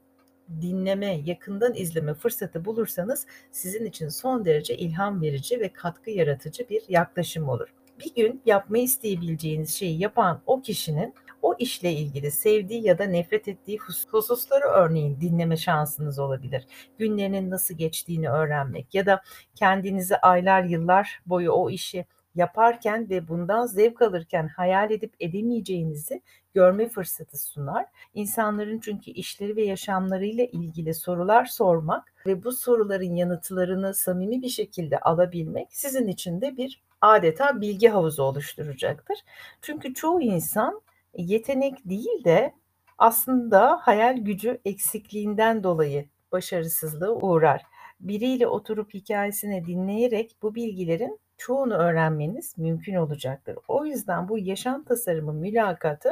dinleme, 0.62 1.22
yakından 1.26 1.74
izleme 1.76 2.14
fırsatı 2.14 2.66
bulursanız 2.66 3.28
sizin 3.52 3.86
için 3.86 4.10
son 4.10 4.46
derece 4.46 4.78
ilham 4.78 5.22
verici 5.22 5.60
ve 5.60 5.70
katkı 5.70 6.12
yaratıcı 6.12 6.70
bir 6.70 6.84
yaklaşım 6.88 7.50
olur. 7.50 7.74
Bir 8.00 8.16
gün 8.16 8.42
yapmayı 8.46 8.84
isteyebileceğiniz 8.84 9.76
şeyi 9.76 10.02
yapan 10.02 10.42
o 10.46 10.62
kişinin 10.62 11.14
o 11.46 11.56
işle 11.60 11.92
ilgili 11.92 12.32
sevdiği 12.32 12.84
ya 12.84 12.98
da 12.98 13.04
nefret 13.04 13.48
ettiği 13.48 13.80
hususları 14.12 14.66
örneğin 14.66 15.22
dinleme 15.22 15.58
şansınız 15.58 16.20
olabilir. 16.20 16.68
Günlerinin 16.98 17.50
nasıl 17.50 17.76
geçtiğini 17.76 18.30
öğrenmek 18.30 18.96
ya 18.96 19.06
da 19.06 19.22
kendinizi 19.56 20.18
aylar 20.18 20.64
yıllar 20.64 21.22
boyu 21.26 21.52
o 21.52 21.70
işi 21.70 22.06
yaparken 22.36 23.10
ve 23.10 23.28
bundan 23.28 23.66
zevk 23.66 24.02
alırken 24.02 24.48
hayal 24.48 24.92
edip 24.92 25.14
edemeyeceğinizi 25.20 26.22
görme 26.54 26.90
fırsatı 26.90 27.38
sunar. 27.38 27.86
İnsanların 28.14 28.80
çünkü 28.80 29.12
işleri 29.12 29.56
ve 29.56 29.66
yaşamlarıyla 29.66 30.46
ilgili 30.46 30.94
sorular 30.94 31.46
sormak 31.46 32.14
ve 32.26 32.44
bu 32.44 32.52
soruların 32.52 33.16
yanıtlarını 33.16 33.94
samimi 33.94 34.42
bir 34.42 34.50
şekilde 34.50 35.00
alabilmek 35.00 35.68
sizin 35.72 36.08
için 36.08 36.42
de 36.42 36.58
bir 36.58 36.82
adeta 37.02 37.62
bilgi 37.62 37.88
havuzu 37.88 38.24
oluşturacaktır. 38.24 39.18
Çünkü 39.62 39.94
çoğu 39.94 40.22
insan 40.22 40.82
yetenek 41.18 41.90
değil 41.90 42.24
de 42.24 42.54
aslında 42.98 43.80
hayal 43.82 44.18
gücü 44.18 44.62
eksikliğinden 44.66 45.64
dolayı 45.64 46.06
başarısızlığa 46.32 47.12
uğrar. 47.12 47.62
Biriyle 48.00 48.48
oturup 48.48 48.94
hikayesini 48.94 49.66
dinleyerek 49.66 50.36
bu 50.42 50.56
bilgilerin 50.56 51.20
çoğunu 51.38 51.74
öğrenmeniz 51.74 52.58
mümkün 52.58 52.96
olacaktır. 52.96 53.58
O 53.68 53.86
yüzden 53.86 54.30
bu 54.30 54.40
yaşam 54.40 54.84
tasarımı 54.84 55.34
mülakatı 55.34 56.10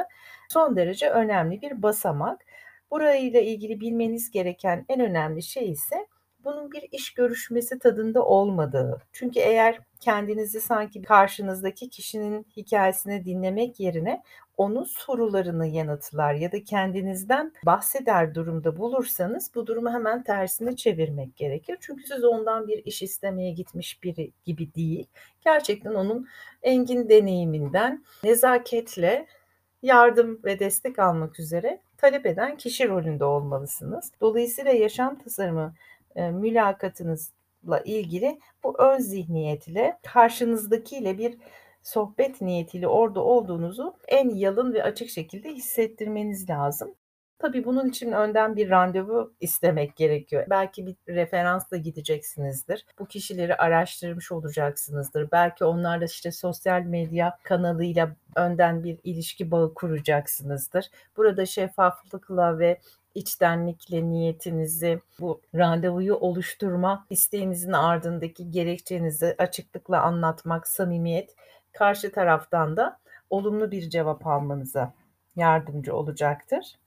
son 0.48 0.76
derece 0.76 1.10
önemli 1.10 1.62
bir 1.62 1.82
basamak. 1.82 2.44
Burayla 2.90 3.40
ilgili 3.40 3.80
bilmeniz 3.80 4.30
gereken 4.30 4.84
en 4.88 5.00
önemli 5.00 5.42
şey 5.42 5.70
ise 5.70 6.06
bunun 6.44 6.72
bir 6.72 6.88
iş 6.92 7.14
görüşmesi 7.14 7.78
tadında 7.78 8.24
olmadığı. 8.24 9.02
Çünkü 9.12 9.40
eğer 9.40 9.80
kendinizi 10.00 10.60
sanki 10.60 11.02
karşınızdaki 11.02 11.90
kişinin 11.90 12.46
hikayesini 12.56 13.24
dinlemek 13.24 13.80
yerine 13.80 14.22
onun 14.56 14.84
sorularını 14.84 15.66
yanıtlar 15.66 16.34
ya 16.34 16.52
da 16.52 16.64
kendinizden 16.64 17.52
bahseder 17.66 18.34
durumda 18.34 18.76
bulursanız 18.76 19.50
bu 19.54 19.66
durumu 19.66 19.92
hemen 19.92 20.22
tersine 20.22 20.76
çevirmek 20.76 21.36
gerekir. 21.36 21.78
Çünkü 21.80 22.06
siz 22.06 22.24
ondan 22.24 22.68
bir 22.68 22.84
iş 22.84 23.02
istemeye 23.02 23.52
gitmiş 23.52 24.02
biri 24.02 24.30
gibi 24.44 24.74
değil. 24.74 25.06
Gerçekten 25.44 25.94
onun 25.94 26.28
engin 26.62 27.08
deneyiminden 27.08 28.04
nezaketle 28.24 29.26
yardım 29.82 30.40
ve 30.44 30.58
destek 30.58 30.98
almak 30.98 31.40
üzere 31.40 31.80
talep 31.96 32.26
eden 32.26 32.56
kişi 32.56 32.88
rolünde 32.88 33.24
olmalısınız. 33.24 34.12
Dolayısıyla 34.20 34.72
yaşam 34.72 35.18
tasarımı 35.18 35.74
e, 36.16 36.30
mülakatınızla 36.30 37.80
ilgili 37.84 38.38
bu 38.64 38.78
ön 38.78 38.98
zihniyetle 38.98 39.98
karşınızdakiyle 40.02 41.18
bir 41.18 41.38
sohbet 41.84 42.40
niyetiyle 42.40 42.88
orada 42.88 43.20
olduğunuzu 43.20 43.94
en 44.08 44.30
yalın 44.30 44.74
ve 44.74 44.82
açık 44.82 45.10
şekilde 45.10 45.50
hissettirmeniz 45.50 46.50
lazım. 46.50 46.94
Tabii 47.38 47.64
bunun 47.64 47.88
için 47.88 48.12
önden 48.12 48.56
bir 48.56 48.70
randevu 48.70 49.34
istemek 49.40 49.96
gerekiyor. 49.96 50.46
Belki 50.50 50.86
bir 50.86 50.96
referansla 51.08 51.76
gideceksinizdir. 51.76 52.86
Bu 52.98 53.06
kişileri 53.06 53.56
araştırmış 53.56 54.32
olacaksınızdır. 54.32 55.30
Belki 55.32 55.64
onlarla 55.64 56.04
işte 56.04 56.32
sosyal 56.32 56.80
medya 56.80 57.38
kanalıyla 57.42 58.16
önden 58.36 58.84
bir 58.84 58.98
ilişki 59.04 59.50
bağı 59.50 59.74
kuracaksınızdır. 59.74 60.90
Burada 61.16 61.46
şeffaflıkla 61.46 62.58
ve 62.58 62.80
içtenlikle 63.14 64.10
niyetinizi, 64.10 65.00
bu 65.20 65.40
randevuyu 65.54 66.14
oluşturma 66.14 67.06
isteğinizin 67.10 67.72
ardındaki 67.72 68.50
gerekçenizi 68.50 69.34
açıklıkla 69.38 70.02
anlatmak, 70.02 70.68
samimiyet 70.68 71.34
karşı 71.74 72.12
taraftan 72.12 72.76
da 72.76 72.98
olumlu 73.30 73.70
bir 73.70 73.90
cevap 73.90 74.26
almanıza 74.26 74.94
yardımcı 75.36 75.96
olacaktır. 75.96 76.78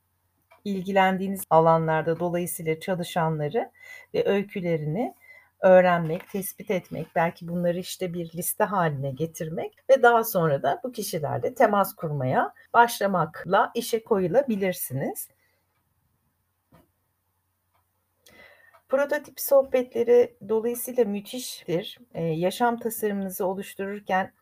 İlgilendiğiniz 0.66 1.44
alanlarda 1.50 2.20
dolayısıyla 2.20 2.80
çalışanları 2.80 3.72
ve 4.14 4.30
öykülerini 4.30 5.16
öğrenmek, 5.62 6.30
tespit 6.30 6.72
etmek, 6.72 7.08
belki 7.16 7.48
bunları 7.48 7.80
işte 7.80 8.14
bir 8.14 8.34
liste 8.34 8.64
haline 8.64 9.12
getirmek 9.12 9.78
ve 9.90 10.04
daha 10.04 10.24
sonra 10.24 10.64
da 10.64 10.82
bu 10.84 10.92
kişilerle 10.92 11.54
temas 11.54 11.96
kurmaya 11.96 12.54
başlamakla 12.74 13.72
işe 13.76 14.04
koyulabilirsiniz. 14.04 15.28
Prototip 18.90 19.40
sohbetleri 19.40 20.38
dolayısıyla 20.50 21.06
müthiştir. 21.06 21.98
Ee, 22.14 22.24
yaşam 22.24 22.80
tasarımınızı 22.80 23.46
oluştururken 23.46 24.34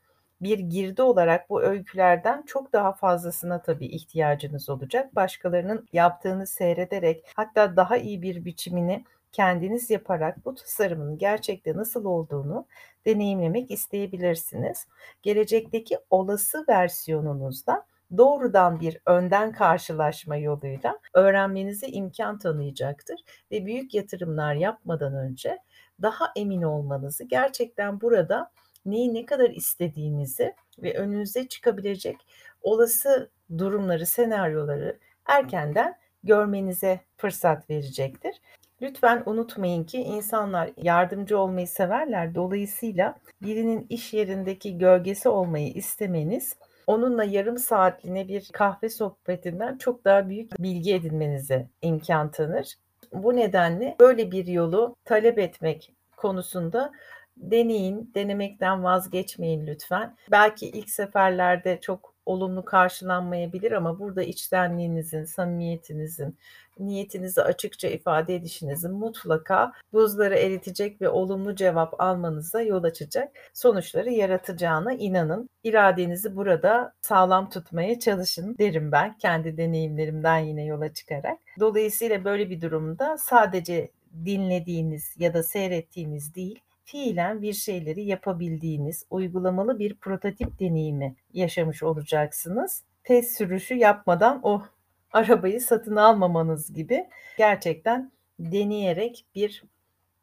bir 0.42 0.60
girdi 0.60 1.02
olarak 1.02 1.50
bu 1.50 1.64
öykülerden 1.64 2.44
çok 2.48 2.74
daha 2.74 2.94
fazlasına 2.94 3.62
tabii 3.62 3.86
ihtiyacınız 3.86 4.70
olacak. 4.70 5.16
Başkalarının 5.16 5.88
yaptığını 5.94 6.48
seyrederek 6.48 7.26
hatta 7.36 7.76
daha 7.76 7.98
iyi 7.98 8.22
bir 8.22 8.46
biçimini 8.46 9.06
kendiniz 9.32 9.90
yaparak 9.90 10.46
bu 10.46 10.56
tasarımın 10.56 11.18
gerçekte 11.18 11.74
nasıl 11.74 12.06
olduğunu 12.06 12.68
deneyimlemek 13.06 13.72
isteyebilirsiniz. 13.72 14.88
Gelecekteki 15.24 15.98
olası 16.10 16.66
versiyonunuzda 16.70 17.86
doğrudan 18.18 18.80
bir 18.80 19.00
önden 19.06 19.52
karşılaşma 19.52 20.36
yoluyla 20.36 21.00
öğrenmenize 21.14 21.88
imkan 21.88 22.38
tanıyacaktır 22.38 23.20
ve 23.52 23.66
büyük 23.66 23.94
yatırımlar 23.94 24.56
yapmadan 24.56 25.16
önce 25.16 25.58
daha 26.02 26.32
emin 26.36 26.62
olmanızı, 26.62 27.24
gerçekten 27.24 28.02
burada 28.02 28.52
neyi 28.86 29.14
ne 29.14 29.26
kadar 29.26 29.50
istediğinizi 29.50 30.54
ve 30.80 30.94
önünüze 30.94 31.48
çıkabilecek 31.48 32.18
olası 32.62 33.30
durumları, 33.58 34.06
senaryoları 34.06 35.00
erkenden 35.26 35.98
görmenize 36.24 37.00
fırsat 37.18 37.70
verecektir. 37.70 38.42
Lütfen 38.82 39.24
unutmayın 39.26 39.84
ki 39.84 39.98
insanlar 39.98 40.70
yardımcı 40.78 41.40
olmayı 41.40 41.68
severler. 41.68 42.36
Dolayısıyla 42.36 43.16
birinin 43.42 43.86
iş 43.90 44.14
yerindeki 44.14 44.78
gölgesi 44.78 45.30
olmayı 45.30 45.74
istemeniz 45.74 46.56
onunla 46.88 47.24
yarım 47.24 47.58
saatliğine 47.58 48.28
bir 48.28 48.50
kahve 48.54 48.90
sohbetinden 48.90 49.78
çok 49.78 50.06
daha 50.06 50.30
büyük 50.30 50.60
bilgi 50.60 50.96
edinmenize 50.96 51.68
imkan 51.82 52.32
tanır. 52.32 52.76
Bu 53.14 53.36
nedenle 53.36 53.96
böyle 54.00 54.32
bir 54.32 54.48
yolu 54.48 54.96
talep 55.06 55.40
etmek 55.40 55.94
konusunda 56.18 56.92
deneyin, 57.38 58.12
denemekten 58.16 58.84
vazgeçmeyin 58.84 59.68
lütfen. 59.68 60.16
Belki 60.32 60.68
ilk 60.68 60.90
seferlerde 60.90 61.80
çok 61.82 62.16
olumlu 62.26 62.66
karşılanmayabilir 62.66 63.72
ama 63.72 64.00
burada 64.00 64.24
içtenliğinizin, 64.24 65.26
samimiyetinizin, 65.26 66.38
niyetinizi 66.80 67.42
açıkça 67.42 67.88
ifade 67.88 68.36
edişinizin 68.36 68.92
mutlaka 68.92 69.72
buzları 69.94 70.36
eritecek 70.36 71.02
ve 71.02 71.10
olumlu 71.10 71.56
cevap 71.56 72.02
almanıza 72.02 72.62
yol 72.62 72.84
açacak 72.84 73.32
sonuçları 73.54 74.12
yaratacağına 74.12 74.94
inanın. 74.94 75.50
İradenizi 75.64 76.36
burada 76.36 76.94
sağlam 77.02 77.50
tutmaya 77.50 78.00
çalışın 78.00 78.58
derim 78.58 78.92
ben 78.92 79.18
kendi 79.18 79.58
deneyimlerimden 79.58 80.40
yine 80.40 80.66
yola 80.66 80.94
çıkarak. 80.94 81.40
Dolayısıyla 81.60 82.24
böyle 82.24 82.50
bir 82.50 82.62
durumda 82.62 83.18
sadece 83.18 83.92
dinlediğiniz 84.26 85.16
ya 85.18 85.34
da 85.34 85.44
seyrettiğiniz 85.44 86.36
değil, 86.36 86.60
fiilen 86.86 87.42
bir 87.42 87.54
şeyleri 87.54 88.04
yapabildiğiniz 88.04 89.06
uygulamalı 89.10 89.80
bir 89.80 89.96
prototip 89.96 90.60
deneyimi 90.60 91.16
yaşamış 91.34 91.84
olacaksınız. 91.84 92.84
Test 93.04 93.38
sürüşü 93.38 93.76
yapmadan 93.76 94.40
o 94.44 94.62
arabayı 95.14 95.62
satın 95.62 95.96
almamanız 95.96 96.74
gibi 96.74 97.10
gerçekten 97.38 98.12
deneyerek 98.40 99.26
bir 99.36 99.64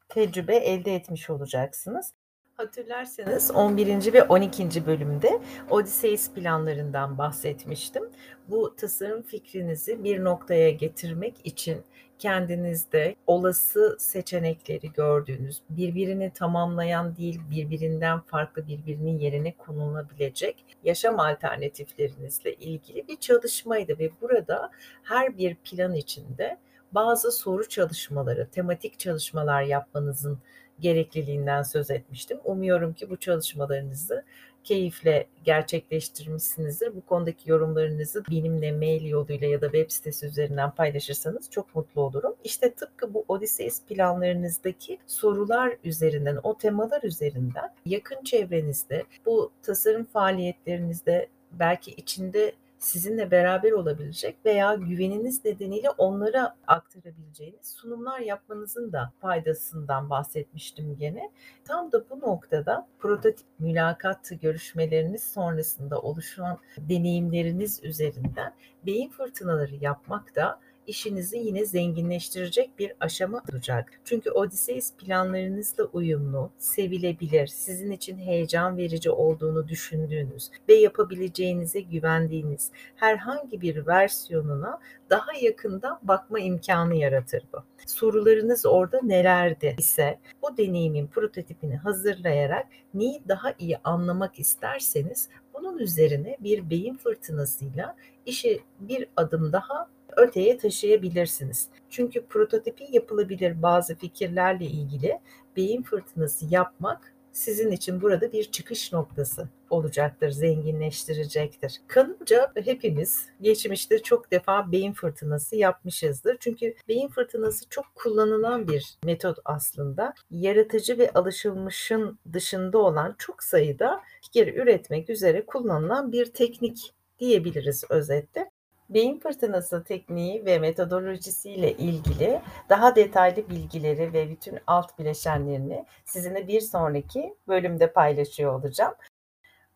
tecrübe 0.09 0.55
elde 0.55 0.95
etmiş 0.95 1.29
olacaksınız. 1.29 2.13
Hatırlarsanız 2.53 3.51
11. 3.51 4.13
ve 4.13 4.23
12. 4.23 4.85
bölümde 4.85 5.39
Odysseus 5.69 6.29
planlarından 6.29 7.17
bahsetmiştim. 7.17 8.03
Bu 8.47 8.75
tasarım 8.75 9.21
fikrinizi 9.21 10.03
bir 10.03 10.23
noktaya 10.23 10.71
getirmek 10.71 11.35
için 11.43 11.83
kendinizde 12.23 13.15
olası 13.27 13.95
seçenekleri 13.99 14.91
gördüğünüz, 14.93 15.61
birbirini 15.69 16.31
tamamlayan 16.33 17.15
değil, 17.17 17.41
birbirinden 17.51 18.19
farklı 18.19 18.67
birbirinin 18.67 19.19
yerine 19.19 19.57
konulabilecek 19.57 20.65
yaşam 20.83 21.19
alternatiflerinizle 21.19 22.53
ilgili 22.53 23.07
bir 23.07 23.15
çalışmaydı 23.15 23.99
ve 23.99 24.09
burada 24.21 24.71
her 25.03 25.37
bir 25.37 25.55
plan 25.55 25.93
içinde 25.93 26.57
bazı 26.91 27.31
soru 27.31 27.69
çalışmaları, 27.69 28.47
tematik 28.51 28.99
çalışmalar 28.99 29.61
yapmanızın 29.61 30.39
gerekliliğinden 30.79 31.61
söz 31.61 31.91
etmiştim. 31.91 32.39
Umuyorum 32.43 32.93
ki 32.93 33.09
bu 33.09 33.17
çalışmalarınızı 33.17 34.23
keyifle 34.63 35.27
gerçekleştirmişsinizdir. 35.43 36.95
Bu 36.95 37.01
konudaki 37.01 37.51
yorumlarınızı 37.51 38.23
benimle 38.31 38.71
mail 38.71 39.05
yoluyla 39.05 39.47
ya 39.47 39.61
da 39.61 39.65
web 39.65 39.91
sitesi 39.91 40.25
üzerinden 40.25 40.71
paylaşırsanız 40.71 41.49
çok 41.49 41.75
mutlu 41.75 42.01
olurum. 42.01 42.35
İşte 42.43 42.73
tıpkı 42.73 43.13
bu 43.13 43.25
Odysseus 43.27 43.81
planlarınızdaki 43.81 44.97
sorular 45.07 45.77
üzerinden, 45.83 46.39
o 46.43 46.57
temalar 46.57 47.03
üzerinden 47.03 47.73
yakın 47.85 48.23
çevrenizde, 48.23 49.03
bu 49.25 49.51
tasarım 49.61 50.05
faaliyetlerinizde 50.05 51.27
belki 51.51 51.91
içinde 51.91 52.53
sizinle 52.83 53.31
beraber 53.31 53.71
olabilecek 53.71 54.37
veya 54.45 54.73
güveniniz 54.75 55.45
nedeniyle 55.45 55.89
onlara 55.89 56.55
aktarabileceğiniz 56.67 57.67
sunumlar 57.67 58.19
yapmanızın 58.19 58.91
da 58.91 59.13
faydasından 59.21 60.09
bahsetmiştim 60.09 60.97
gene. 60.97 61.31
Tam 61.65 61.91
da 61.91 62.09
bu 62.09 62.19
noktada 62.19 62.87
prototip 62.99 63.47
mülakat 63.59 64.31
görüşmeleriniz 64.41 65.23
sonrasında 65.23 66.01
oluşan 66.01 66.57
deneyimleriniz 66.77 67.83
üzerinden 67.83 68.53
beyin 68.85 69.09
fırtınaları 69.09 69.75
yapmak 69.75 70.35
da 70.35 70.59
işinizi 70.87 71.37
yine 71.37 71.65
zenginleştirecek 71.65 72.79
bir 72.79 72.93
aşama 72.99 73.43
olacak. 73.51 73.91
Çünkü 74.03 74.31
Odysseus 74.31 74.93
planlarınızla 74.93 75.83
uyumlu, 75.83 76.51
sevilebilir, 76.57 77.47
sizin 77.47 77.91
için 77.91 78.17
heyecan 78.17 78.77
verici 78.77 79.11
olduğunu 79.11 79.67
düşündüğünüz 79.67 80.49
ve 80.69 80.73
yapabileceğinize 80.73 81.81
güvendiğiniz 81.81 82.71
herhangi 82.95 83.61
bir 83.61 83.87
versiyonuna 83.87 84.79
daha 85.09 85.33
yakından 85.41 85.99
bakma 86.03 86.39
imkanı 86.39 86.95
yaratır 86.95 87.43
bu. 87.53 87.63
Sorularınız 87.85 88.65
orada 88.65 88.99
nelerdi 89.03 89.75
ise 89.77 90.19
bu 90.41 90.57
deneyimin 90.57 91.07
prototipini 91.07 91.77
hazırlayarak 91.77 92.67
neyi 92.93 93.21
daha 93.27 93.53
iyi 93.59 93.77
anlamak 93.77 94.39
isterseniz 94.39 95.29
bunun 95.53 95.77
üzerine 95.77 96.37
bir 96.39 96.69
beyin 96.69 96.97
fırtınasıyla 96.97 97.95
işi 98.25 98.61
bir 98.79 99.07
adım 99.17 99.53
daha 99.53 99.89
öteye 100.17 100.57
taşıyabilirsiniz. 100.57 101.69
Çünkü 101.89 102.25
prototipi 102.25 102.87
yapılabilir 102.91 103.61
bazı 103.61 103.95
fikirlerle 103.95 104.65
ilgili 104.65 105.19
beyin 105.55 105.83
fırtınası 105.83 106.45
yapmak 106.49 107.13
sizin 107.33 107.71
için 107.71 108.01
burada 108.01 108.31
bir 108.31 108.43
çıkış 108.43 108.93
noktası 108.93 109.49
olacaktır, 109.69 110.29
zenginleştirecektir. 110.29 111.81
Kanımca 111.87 112.51
hepimiz 112.65 113.25
geçmişte 113.41 114.03
çok 114.03 114.31
defa 114.31 114.71
beyin 114.71 114.93
fırtınası 114.93 115.55
yapmışızdır. 115.55 116.37
Çünkü 116.39 116.75
beyin 116.87 117.07
fırtınası 117.07 117.69
çok 117.69 117.85
kullanılan 117.95 118.67
bir 118.67 118.97
metot 119.03 119.37
aslında. 119.45 120.13
Yaratıcı 120.31 120.97
ve 120.97 121.11
alışılmışın 121.13 122.19
dışında 122.33 122.77
olan 122.77 123.15
çok 123.17 123.43
sayıda 123.43 124.01
fikir 124.21 124.53
üretmek 124.53 125.09
üzere 125.09 125.45
kullanılan 125.45 126.11
bir 126.11 126.25
teknik 126.25 126.93
diyebiliriz 127.19 127.83
özetle. 127.89 128.49
Beyin 128.89 129.19
fırtınası 129.19 129.83
tekniği 129.83 130.45
ve 130.45 130.59
metodolojisiyle 130.59 131.73
ilgili 131.73 132.41
daha 132.69 132.95
detaylı 132.95 133.49
bilgileri 133.49 134.13
ve 134.13 134.29
bütün 134.29 134.59
alt 134.67 134.99
bileşenlerini 134.99 135.85
sizinle 136.05 136.47
bir 136.47 136.61
sonraki 136.61 137.35
bölümde 137.47 137.93
paylaşıyor 137.93 138.59
olacağım. 138.59 138.93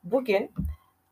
Bugün 0.04 0.52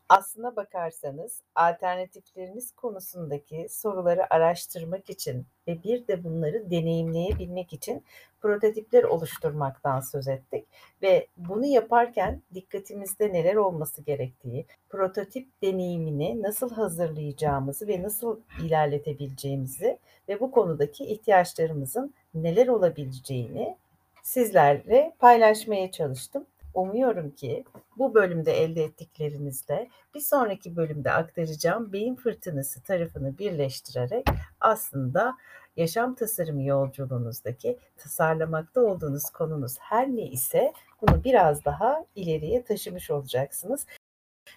aslına 0.08 0.56
bakarsanız 0.56 1.42
alternatifleriniz 1.54 2.72
konusundaki 2.72 3.66
soruları 3.70 4.34
araştırmak 4.34 5.10
için 5.10 5.46
ve 5.68 5.82
bir 5.82 6.06
de 6.06 6.24
bunları 6.24 6.70
deneyimleyebilmek 6.70 7.72
için 7.72 8.04
prototipler 8.40 9.04
oluşturmaktan 9.04 10.00
söz 10.00 10.28
ettik 10.28 10.66
ve 11.02 11.26
bunu 11.36 11.66
yaparken 11.66 12.42
dikkatimizde 12.54 13.32
neler 13.32 13.54
olması 13.54 14.02
gerektiği, 14.02 14.66
prototip 14.88 15.62
deneyimini 15.62 16.42
nasıl 16.42 16.70
hazırlayacağımızı 16.70 17.88
ve 17.88 18.02
nasıl 18.02 18.40
ilerletebileceğimizi 18.62 19.98
ve 20.28 20.40
bu 20.40 20.50
konudaki 20.50 21.04
ihtiyaçlarımızın 21.04 22.14
neler 22.34 22.68
olabileceğini 22.68 23.76
sizlerle 24.22 25.12
paylaşmaya 25.18 25.90
çalıştım. 25.90 26.46
Umuyorum 26.76 27.30
ki 27.30 27.64
bu 27.98 28.14
bölümde 28.14 28.52
elde 28.52 28.84
ettiklerinizle 28.84 29.88
bir 30.14 30.20
sonraki 30.20 30.76
bölümde 30.76 31.12
aktaracağım 31.12 31.92
beyin 31.92 32.14
fırtınası 32.14 32.82
tarafını 32.82 33.38
birleştirerek 33.38 34.26
aslında 34.60 35.36
yaşam 35.76 36.14
tasarımı 36.14 36.62
yolculuğunuzdaki 36.62 37.78
tasarlamakta 37.96 38.80
olduğunuz 38.80 39.30
konunuz 39.30 39.76
her 39.78 40.08
ne 40.08 40.22
ise 40.22 40.72
bunu 41.02 41.24
biraz 41.24 41.64
daha 41.64 42.04
ileriye 42.14 42.64
taşımış 42.64 43.10
olacaksınız. 43.10 43.86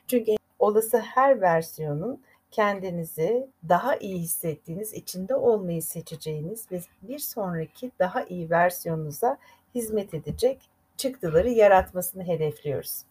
Çünkü 0.07 0.35
olası 0.59 0.97
her 0.97 1.41
versiyonun 1.41 2.23
kendinizi 2.51 3.47
daha 3.69 3.95
iyi 3.95 4.19
hissettiğiniz, 4.19 4.93
içinde 4.93 5.35
olmayı 5.35 5.81
seçeceğiniz 5.81 6.71
ve 6.71 6.81
bir 7.01 7.19
sonraki 7.19 7.91
daha 7.99 8.23
iyi 8.23 8.49
versiyonunuza 8.49 9.37
hizmet 9.75 10.13
edecek 10.13 10.69
çıktıları 10.99 11.49
yaratmasını 11.49 12.23
hedefliyoruz. 12.23 13.01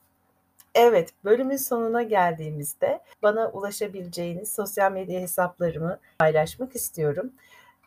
Evet, 0.75 1.11
bölümün 1.25 1.57
sonuna 1.57 2.03
geldiğimizde 2.03 3.01
bana 3.23 3.51
ulaşabileceğiniz 3.51 4.53
sosyal 4.53 4.93
medya 4.93 5.21
hesaplarımı 5.21 5.99
paylaşmak 6.19 6.77
istiyorum. 6.77 7.33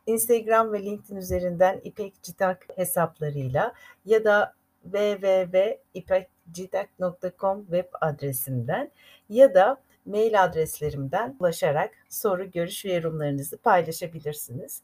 Instagram 0.07 0.73
ve 0.73 0.83
LinkedIn 0.83 1.15
üzerinden 1.15 1.81
İpek 1.83 2.23
Citak 2.23 2.67
hesaplarıyla 2.75 3.73
ya 4.05 4.23
da 4.23 4.53
www.ipekcitak.com 4.83 7.61
web 7.61 7.85
adresimden 8.01 8.91
ya 9.29 9.53
da 9.53 9.77
mail 10.05 10.43
adreslerimden 10.43 11.35
ulaşarak 11.39 11.91
soru, 12.09 12.51
görüş 12.51 12.85
ve 12.85 12.93
yorumlarınızı 12.93 13.57
paylaşabilirsiniz. 13.57 14.81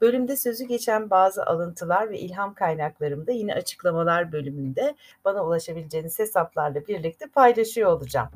Bölümde 0.00 0.36
sözü 0.36 0.64
geçen 0.64 1.10
bazı 1.10 1.46
alıntılar 1.46 2.10
ve 2.10 2.18
ilham 2.18 2.54
kaynaklarımı 2.54 3.26
da 3.26 3.32
yine 3.32 3.54
açıklamalar 3.54 4.32
bölümünde 4.32 4.94
bana 5.24 5.44
ulaşabileceğiniz 5.44 6.18
hesaplarla 6.18 6.86
birlikte 6.86 7.26
paylaşıyor 7.26 7.90
olacağım. 7.90 8.28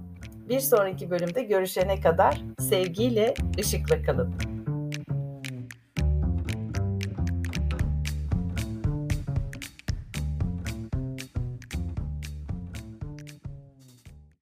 Bir 0.49 0.61
sonraki 0.61 1.11
bölümde 1.11 1.43
görüşene 1.43 2.01
kadar 2.01 2.43
sevgiyle, 2.59 3.35
ışıkla 3.59 4.03
kalın. 4.03 4.58